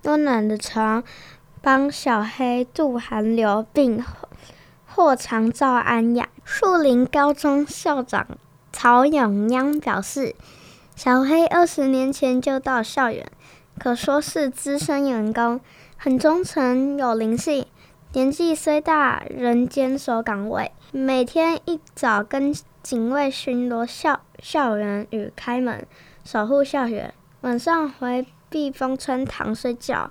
[0.05, 1.05] 温暖的床。
[1.63, 4.03] 帮小黑渡寒流，并
[4.93, 6.29] 获长照安养。
[6.45, 8.27] 树林高中校长
[8.73, 10.35] 曹永央表示，
[10.97, 13.31] 小黑二十年前就到校园，
[13.79, 15.61] 可说是资深员工，
[15.97, 17.67] 很忠诚有灵性。
[18.13, 25.87] 年纪虽大，仍坚守岗位，每天一早跟警卫巡逻校校园与开门，
[26.25, 30.11] 守护校园，晚上回避风村堂睡觉。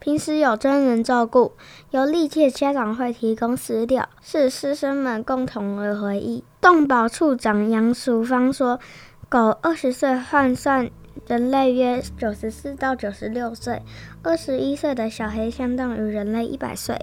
[0.00, 1.52] 平时有专人照顾，
[1.90, 6.42] 由历届家长会提供资料，是师生们共同的回忆。
[6.58, 8.80] 动保处长杨淑芳说
[9.28, 10.90] ：“狗二十岁换算
[11.26, 13.82] 人类约九十四到九十六岁，
[14.22, 16.98] 二十一岁的小黑相当于人类一百岁，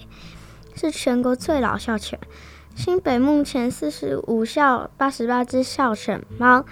[0.74, 2.20] 是全国最老校犬。
[2.76, 6.66] 新北目前四十五校八十八只校犬猫，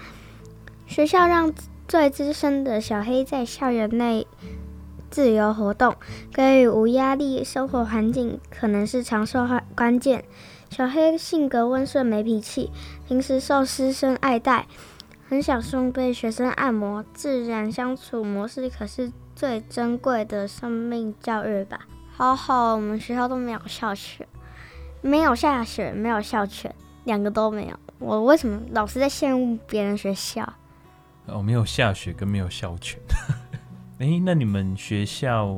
[0.88, 1.54] 学校让
[1.88, 4.26] 最资深的小黑在校园内。”
[5.16, 5.96] 自由活动，
[6.34, 10.26] 给予无压力生活环境，可能是长寿关键。
[10.70, 12.70] 小黑性格温顺，没脾气，
[13.08, 14.68] 平时受师生爱戴，
[15.30, 17.02] 很享受被学生按摩。
[17.14, 21.88] 自然相处模式可是最珍贵的生命教育吧。
[22.12, 24.28] 好好，我们学校都没有校犬，
[25.00, 27.80] 没有下雪，没有校犬，两个都没有。
[28.00, 30.44] 我为什么老是在羡慕别人学校？
[31.28, 33.00] 哦，没有下雪跟没有校犬。
[33.98, 35.58] 哎、欸，那你们学校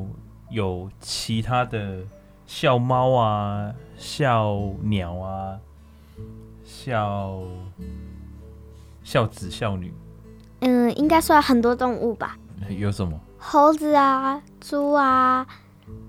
[0.52, 2.04] 有其他的
[2.46, 5.58] 校猫啊、校鸟啊、
[6.64, 7.42] 校
[9.04, 9.92] 校子、校女？
[10.60, 12.38] 嗯，应该算很多动物吧。
[12.70, 13.20] 有什么？
[13.40, 15.46] 猴子啊、猪啊、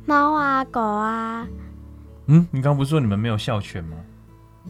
[0.04, 1.46] 猫啊、狗啊。
[2.26, 3.96] 嗯，你刚刚不是说你们没有校犬吗？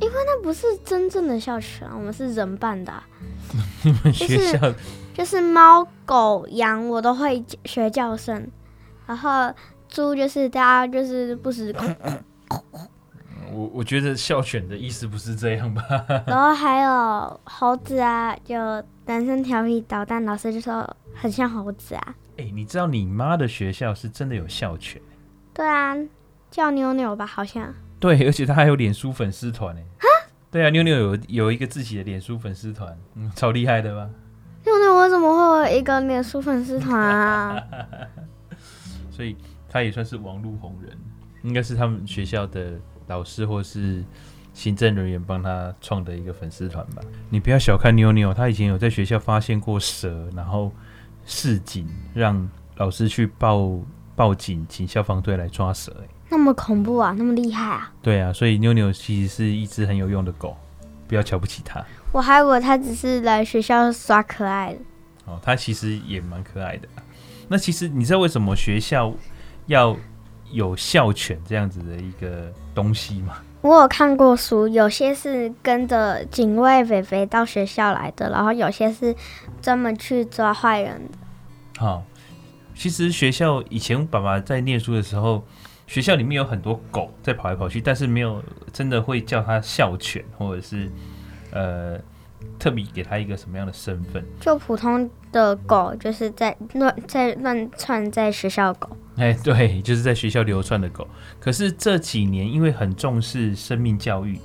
[0.00, 3.02] 因为那不是真正的校犬，我们是人扮的、啊。
[3.82, 4.58] 你们学校？
[4.58, 4.74] 就是
[5.18, 8.48] 就是猫、狗、羊，我都会学叫声。
[9.04, 9.52] 然后
[9.88, 11.74] 猪就是大家就是不时。
[13.50, 15.82] 我我觉得校犬的意思不是这样吧？
[16.24, 18.54] 然后还有猴子啊，就
[19.06, 22.14] 男生调皮捣蛋，老师就说很像猴子啊。
[22.36, 25.02] 哎、欸，你知道你妈的学校是真的有校犬？
[25.52, 25.96] 对啊，
[26.48, 27.74] 叫妞妞吧，好像。
[27.98, 29.82] 对，而且他还有脸书粉丝团呢。
[29.98, 30.06] 哈？
[30.52, 34.08] 对啊，妞妞有有一个自己的脸书粉丝团，嗯，超厉害的吧？
[34.68, 37.62] 妞妞我怎么会有一个脸书粉丝团啊？
[39.10, 39.34] 所以
[39.68, 40.96] 他也算是网络红人，
[41.42, 42.72] 应该是他们学校的
[43.06, 44.04] 老师或是
[44.52, 47.02] 行政人员帮他创的一个粉丝团吧。
[47.30, 50.70] 你不要小看妞妞，他以前有在学校发现过蛇，然后
[51.24, 53.80] 示警，让老师去报
[54.14, 55.94] 报警，请消防队来抓蛇。
[56.28, 57.92] 那么恐怖啊，那么厉害啊？
[58.02, 60.56] 对啊，所以妞妞其实是一只很有用的狗，
[61.08, 61.84] 不要瞧不起他。
[62.12, 64.78] 我还以为他只是来学校耍可爱的。
[65.24, 66.86] 哦，他其实也蛮可爱的。
[67.48, 69.12] 那其实你知道为什么学校
[69.66, 69.96] 要
[70.52, 73.38] 有校犬这样子的一个东西吗？
[73.60, 79.14] 我有看过书，有些是跟着警卫肥肥到学校来的，然后有些是
[79.60, 81.18] 专门去抓坏人的。
[81.76, 82.02] 好，哦，
[82.74, 85.44] 其实学校以前爸爸在念书的时候，
[85.88, 88.40] 学校里面有很多狗在跑来跑去，但是没有
[88.72, 90.88] 真的会叫它校犬，或者是。
[91.50, 91.98] 呃，
[92.58, 94.22] 特别给它一个什么样的身份？
[94.38, 98.94] 就普通的狗，就是在乱在乱窜在学校狗。
[99.16, 101.08] 哎，对，就是在学校流窜的狗。
[101.40, 104.38] 可是这几年因为很重视生命教育，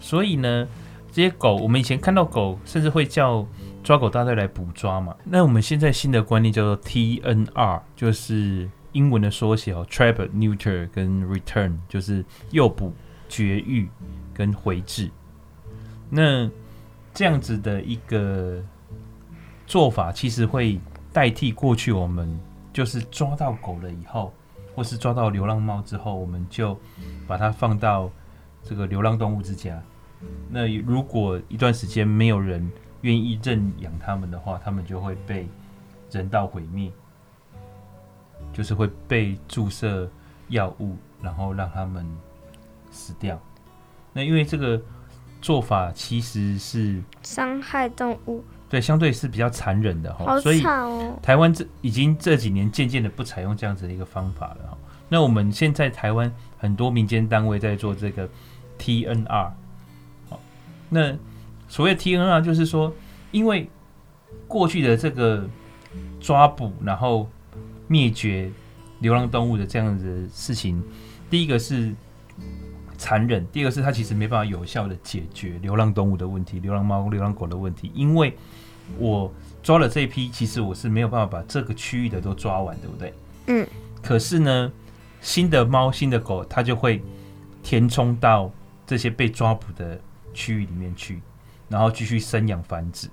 [0.00, 0.68] 所以呢，
[1.10, 3.44] 这些狗我们以前看到狗，甚至会叫
[3.82, 5.16] 抓狗大队来捕抓嘛。
[5.24, 12.94] 那我们现在新的观念叫做 TNR，就是英文的缩写哦，Trap, Neuter 跟 Return，就是诱捕、
[13.28, 13.90] 绝育
[14.32, 15.10] 跟回制。
[16.08, 16.50] 那
[17.12, 18.62] 这样子的一个
[19.66, 20.80] 做法，其实会
[21.12, 22.40] 代替过去我们
[22.72, 24.32] 就是抓到狗了以后，
[24.74, 26.78] 或是抓到流浪猫之后，我们就
[27.26, 28.10] 把它放到
[28.62, 29.82] 这个流浪动物之家。
[30.48, 32.70] 那如果一段时间没有人
[33.02, 35.46] 愿意认养它们的话，它们就会被
[36.10, 36.90] 人道毁灭，
[38.54, 40.08] 就是会被注射
[40.48, 42.06] 药物，然后让他们
[42.90, 43.38] 死掉。
[44.14, 44.80] 那因为这个。
[45.42, 50.24] 做法其实是伤害动物，对，相对是比较残忍的哈。
[50.26, 50.40] 哦。
[50.40, 50.62] 所以
[51.22, 54.78] 台湾这已经这几年渐渐的不采用这样子的一个方法了哈。
[55.06, 58.26] 那我们现在台湾很多民间单位在做这个
[58.78, 59.50] TNR，
[60.30, 60.40] 好，
[60.88, 61.14] 那
[61.68, 62.90] 所谓 TNR 就是说，
[63.30, 63.68] 因为
[64.48, 65.46] 过去的这个
[66.20, 67.28] 抓捕然后
[67.86, 68.50] 灭绝
[69.00, 70.82] 流浪动物的这样子的事情，
[71.28, 71.94] 第一个是。
[72.96, 73.44] 残忍。
[73.52, 77.90] 第二个是它其实没办法有效的解决流浪动物的问题，流浪猫、流浪狗的问题。
[77.92, 78.36] 因为
[78.98, 79.32] 我
[79.62, 83.14] 抓了这一批，其实我是没有办法把这个区域的都抓完，对不对？
[83.48, 83.66] 嗯。
[84.00, 84.72] 可是呢，
[85.20, 87.02] 新的猫、新的狗，它就会
[87.64, 88.50] 填充到
[88.86, 90.00] 这些被抓捕的
[90.32, 91.20] 区域里面去，
[91.68, 93.08] 然后继续生养繁殖。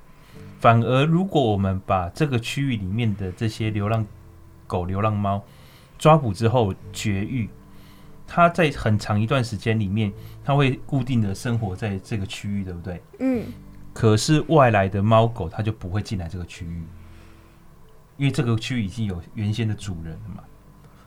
[0.59, 4.05] 反而，如果我们把这个区域里面的这些流浪
[4.71, 5.43] 狗、流浪猫
[5.99, 7.49] 抓捕之后绝育，
[8.25, 10.13] 它在很长一段时间里面，
[10.45, 13.03] 它会固定的生活在这个区域，对不对？
[13.19, 13.43] 嗯。
[13.93, 16.83] 可是外来的猫狗，它就不会进来这个区域，
[18.15, 20.43] 因为这个区域已经有原先的主人了嘛。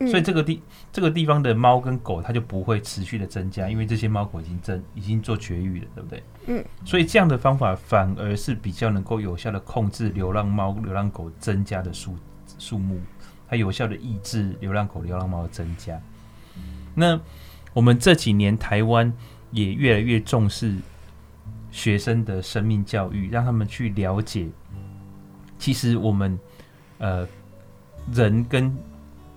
[0.00, 0.08] 嗯。
[0.08, 0.60] 所以这个地
[0.92, 6.22] 这个地方的猫跟狗，它就不会持续的增加，因为这些猫狗已经增已经做绝育了，对不对？
[6.48, 6.64] 嗯。
[6.84, 12.14] 所以这样的方法反而是比较能够有效的控制流浪猫、流浪狗增加的数
[12.58, 13.00] 数目，
[13.48, 16.00] 它有效的抑制流浪狗、流浪猫的增加。
[16.94, 17.20] 那
[17.72, 19.12] 我们这几年台湾
[19.50, 20.76] 也越来越重视
[21.70, 24.48] 学生的生命教育，让他们去了解，
[25.58, 26.38] 其实我们
[26.98, 27.26] 呃
[28.12, 28.76] 人跟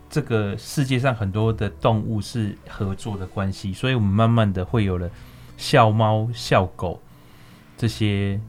[0.10, 5.10] 这个世界上很多的动物是合作的关系，所以我们慢慢的会有了
[5.58, 7.02] 笑猫、笑狗
[7.76, 8.40] 这些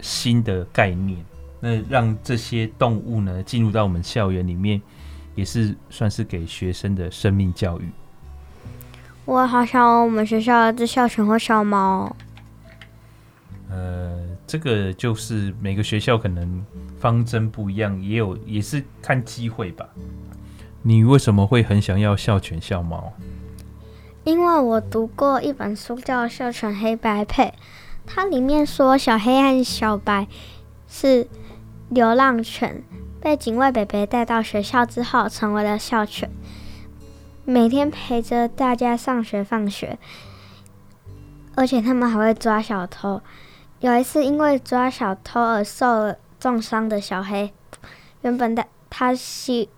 [0.00, 1.22] 新的概念，
[1.66, 4.80] 那让这些动物呢进入到我们校园里面，
[5.34, 7.90] 也是算是给学生的生命教育。
[9.24, 12.14] 我好想我们学校的校犬或小猫。
[13.68, 16.64] 呃，这个就是每个学校可能
[17.00, 19.84] 方针不一样，也有也是看机会吧。
[20.82, 23.12] 你为什么会很想要校犬校猫？
[24.22, 27.42] 因为我读过一本书叫《校犬黑白配》，
[28.06, 30.28] 它里面说小黑和小白
[30.88, 31.26] 是
[31.88, 32.82] 流浪犬，
[33.20, 36.28] 被警卫伯伯带到学校之后成为了校犬，
[37.44, 39.96] 每天陪着大家上学放学，
[41.54, 43.22] 而且他们还会抓小偷。
[43.80, 47.52] 有一次，因为抓小偷而受了重伤的小黑，
[48.22, 49.68] 原本大他希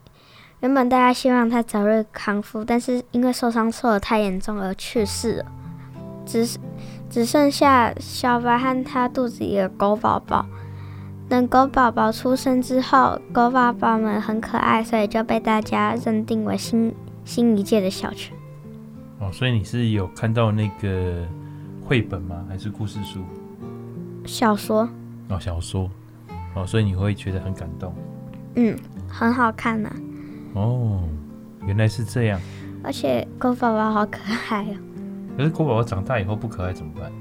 [0.60, 5.46] 原本大家希望他早日康复，但是因为受伤受得太严重而去世了，
[6.24, 6.48] 只
[7.10, 10.46] 只剩下小白和他肚子里的狗宝宝。
[11.28, 18.34] 等狗宝宝出生之后，狗宝宝们很可爱，所以就被大家认定为新新一届的小犬。
[19.18, 21.26] 哦，所以你是有看到那个
[21.84, 22.44] 绘本吗？
[22.48, 23.20] 还是故事书？
[24.24, 24.88] 小说
[25.28, 25.90] 哦，小说
[26.54, 27.94] 哦，所以你会觉得很感动。
[28.54, 28.74] 嗯，
[29.06, 29.96] 很好看呢、啊。
[30.54, 31.02] 哦，
[31.66, 32.40] 原来是这样。
[32.82, 34.18] 而且狗宝宝好可
[34.48, 34.76] 爱哦。
[35.36, 37.12] 可是狗宝宝长大以后不可爱怎么办？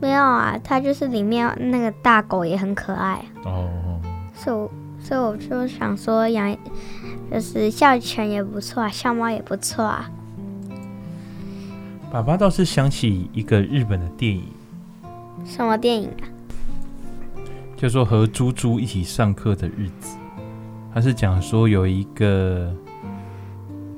[0.00, 3.24] 没有啊，它就是里面那个大狗也很可爱。
[3.44, 3.68] 哦。
[4.34, 4.70] 所
[5.00, 6.56] 以，所以我就想说养，
[7.32, 10.10] 就是校犬也不错啊，校猫也不错啊。
[12.10, 14.44] 爸爸倒是想起一个日本的电影。
[15.44, 16.24] 什么电影啊？
[17.76, 20.16] 叫做和猪猪一起上课的日子。
[20.94, 22.74] 他是讲说有一个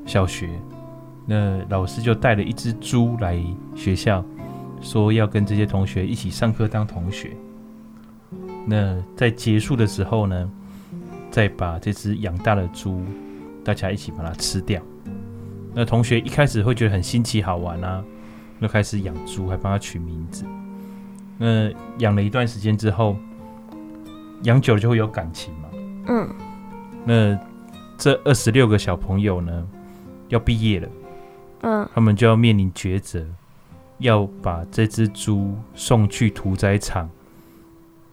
[0.05, 0.49] 小学，
[1.26, 3.40] 那老师就带了一只猪来
[3.76, 4.24] 学校，
[4.80, 7.36] 说要跟这些同学一起上课当同学。
[8.66, 10.50] 那在结束的时候呢，
[11.30, 13.02] 再把这只养大的猪，
[13.64, 14.80] 大家一起把它吃掉。
[15.74, 18.04] 那同学一开始会觉得很新奇好玩啊，
[18.60, 20.44] 就开始养猪，还帮它取名字。
[21.38, 23.16] 那养了一段时间之后，
[24.42, 25.68] 养久了就会有感情嘛。
[26.08, 26.28] 嗯。
[27.04, 27.38] 那
[27.96, 29.66] 这二十六个小朋友呢，
[30.28, 30.88] 要毕业了。
[31.62, 31.88] 嗯。
[31.94, 33.24] 他们就要面临抉择，
[33.99, 37.09] 要把这只猪送去屠宰场，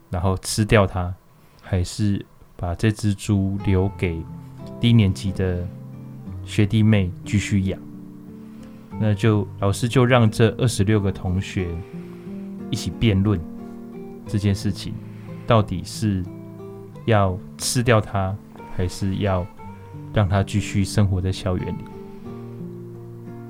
[0.09, 1.13] 然后吃掉它，
[1.61, 2.25] 还是
[2.55, 4.21] 把这只猪留给
[4.79, 5.67] 低年级的
[6.43, 7.79] 学弟妹继续养？
[8.99, 11.67] 那就老师就让这二十六个同学。
[12.71, 13.39] 一起辩论
[14.27, 14.95] 这件事情，
[15.45, 16.25] 到底是
[17.05, 18.35] 要吃掉它，
[18.75, 19.45] 还是要
[20.11, 21.81] 让它继续生活在校园里？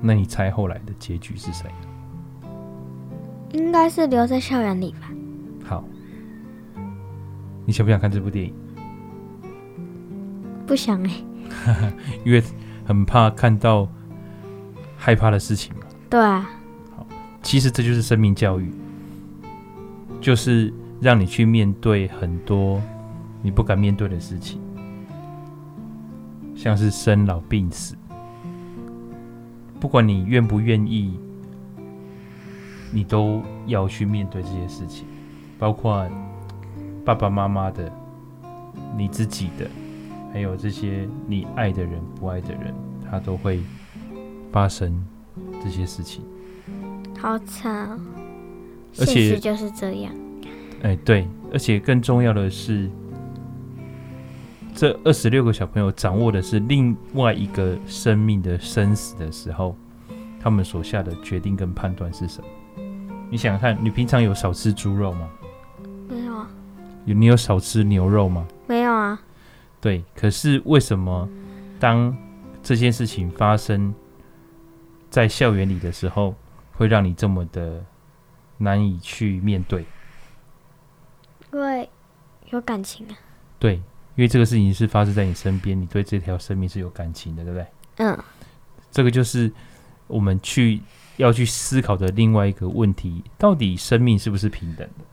[0.02, 1.68] 那你猜后来的结局是谁？
[3.56, 5.10] 应该是留在校园里吧。
[5.64, 5.82] 好，
[7.64, 8.54] 你想不想看这部电影？
[10.66, 11.10] 不想哎、
[11.66, 11.92] 欸，
[12.24, 12.42] 因为
[12.84, 13.88] 很怕看到
[14.96, 15.82] 害怕的事情嘛。
[16.10, 16.50] 对啊。
[16.94, 17.06] 好，
[17.42, 18.70] 其实这就是生命教育。
[20.20, 22.82] 就是让你去面对很多
[23.42, 24.60] 你不敢面对的事情，
[26.56, 27.94] 像是生老病死。
[29.78, 31.20] 不管你愿不愿意，
[32.96, 35.06] 你都要去面对这些事情，
[35.58, 36.08] 包括
[37.04, 37.92] 爸爸妈妈的、
[38.96, 39.68] 你自己的，
[40.32, 42.74] 还有这些你爱的人、不爱的人，
[43.10, 43.60] 他都会
[44.50, 45.04] 发生
[45.62, 46.24] 这些事情。
[47.20, 48.00] 好惨。
[48.98, 50.14] 而且就是这样。
[50.82, 52.90] 哎，对，而且更重要的是，
[54.74, 59.76] 这二十六个小朋友掌握的是另外一个生命的生死的时候，
[60.40, 62.48] 他们所下的决定跟判断是什么？
[63.28, 65.28] 你想想看，你平常有少吃猪肉吗？
[66.08, 66.48] 没有啊。
[67.04, 68.46] 有你有少吃牛肉吗？
[68.66, 69.20] 没有啊。
[69.80, 71.28] 对，可是为什么
[71.78, 72.16] 当
[72.62, 73.94] 这件事情发生
[75.10, 76.34] 在校园里的时候，
[76.72, 77.84] 会让你这么的
[78.58, 79.84] 难以去面对？
[81.52, 81.88] 因为
[82.50, 83.14] 有感情啊。
[83.58, 83.74] 对，
[84.14, 87.66] 因为这个事情是发生在你身边，你对这条生命是有感情的，对不对？
[87.96, 88.18] 嗯。
[88.90, 89.52] 这个就是
[90.06, 90.80] 我们去
[91.16, 95.04] 要去思考的另外一个问题：到底生命是不是平等的？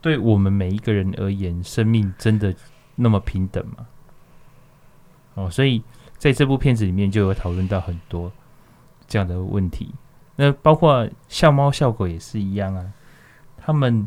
[0.00, 2.54] 对我们每一个人而言，生命真的
[2.94, 3.86] 那么平等吗？
[5.34, 5.82] 哦，所以
[6.16, 8.30] 在这部片子里面就有讨论到很多
[9.06, 9.92] 这样的问题。
[10.36, 12.92] 那包括像猫像狗也是一样啊，
[13.56, 14.06] 他们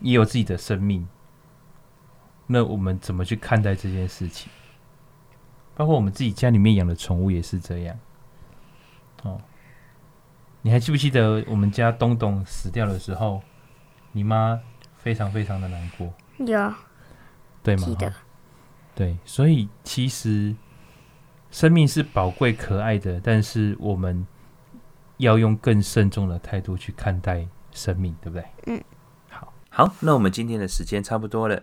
[0.00, 1.06] 也有自己的生命。
[2.46, 4.50] 那我们怎么去看待这件事情？
[5.76, 7.96] 包括我们自己家里面养的宠物也是这样。
[9.24, 9.38] 哦，
[10.62, 13.42] 你还记不记得我们家东东死掉的时候，
[14.12, 14.58] 你妈？
[14.96, 16.74] 非常非常的难过，有，
[17.62, 17.82] 对吗？
[17.84, 18.10] 记得。
[18.94, 20.56] 对，所以其实
[21.50, 24.26] 生命是宝贵可爱的，但是我们
[25.18, 28.48] 要用更慎重的态度去看待生命，对不对？
[28.66, 28.82] 嗯，
[29.28, 31.62] 好，好，那我们今天的时间差不多了，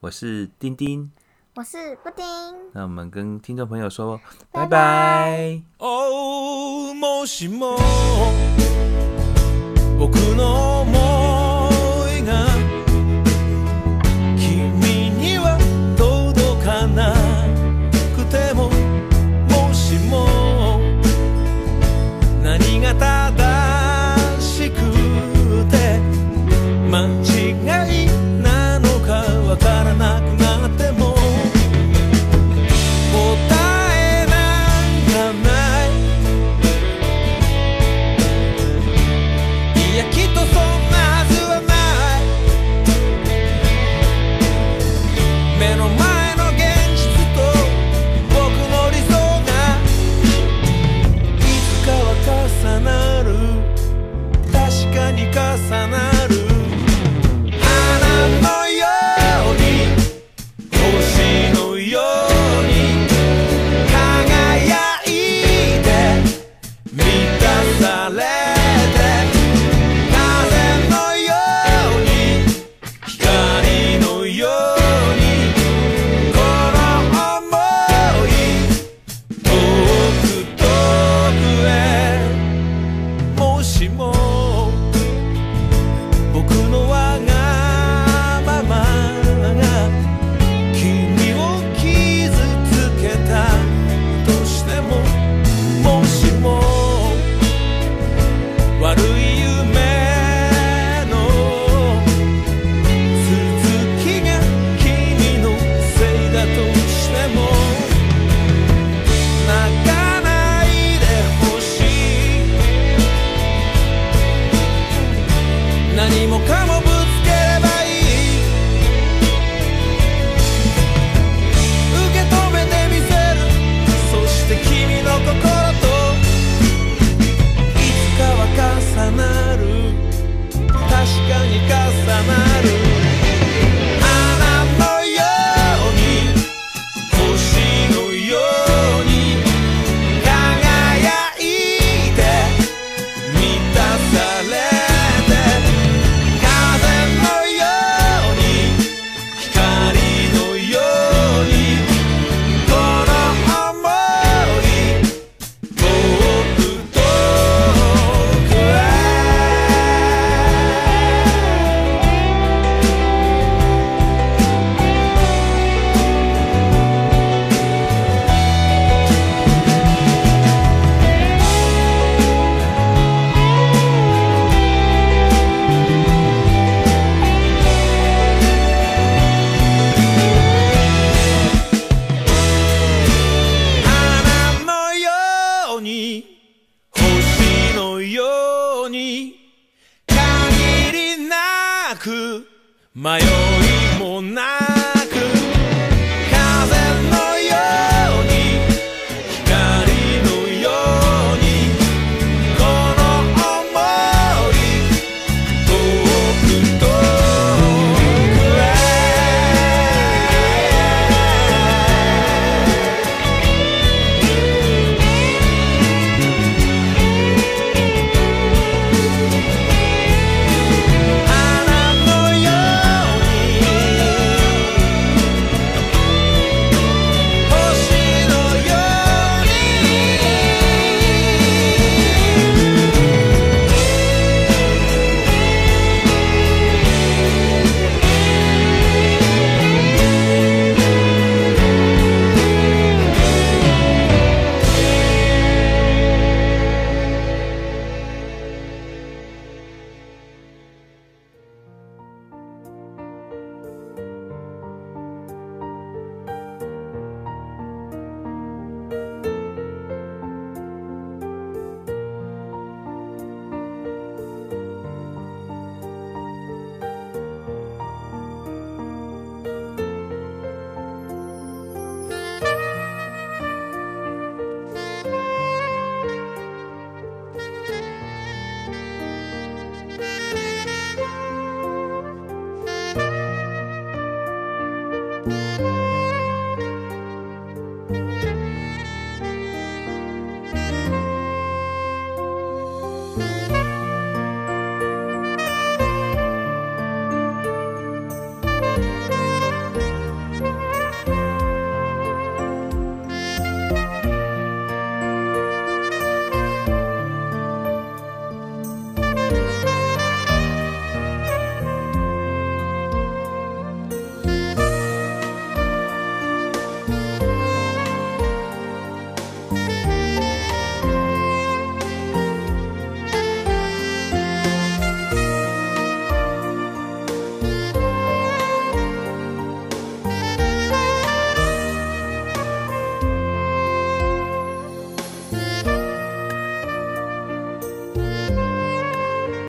[0.00, 1.12] 我是丁丁，
[1.55, 2.25] 我是布丁，
[2.73, 4.19] 那我们跟听众朋友说
[4.51, 5.61] 拜拜。
[7.21, 7.75] 迷いも
[12.23, 12.35] な
[12.74, 12.74] い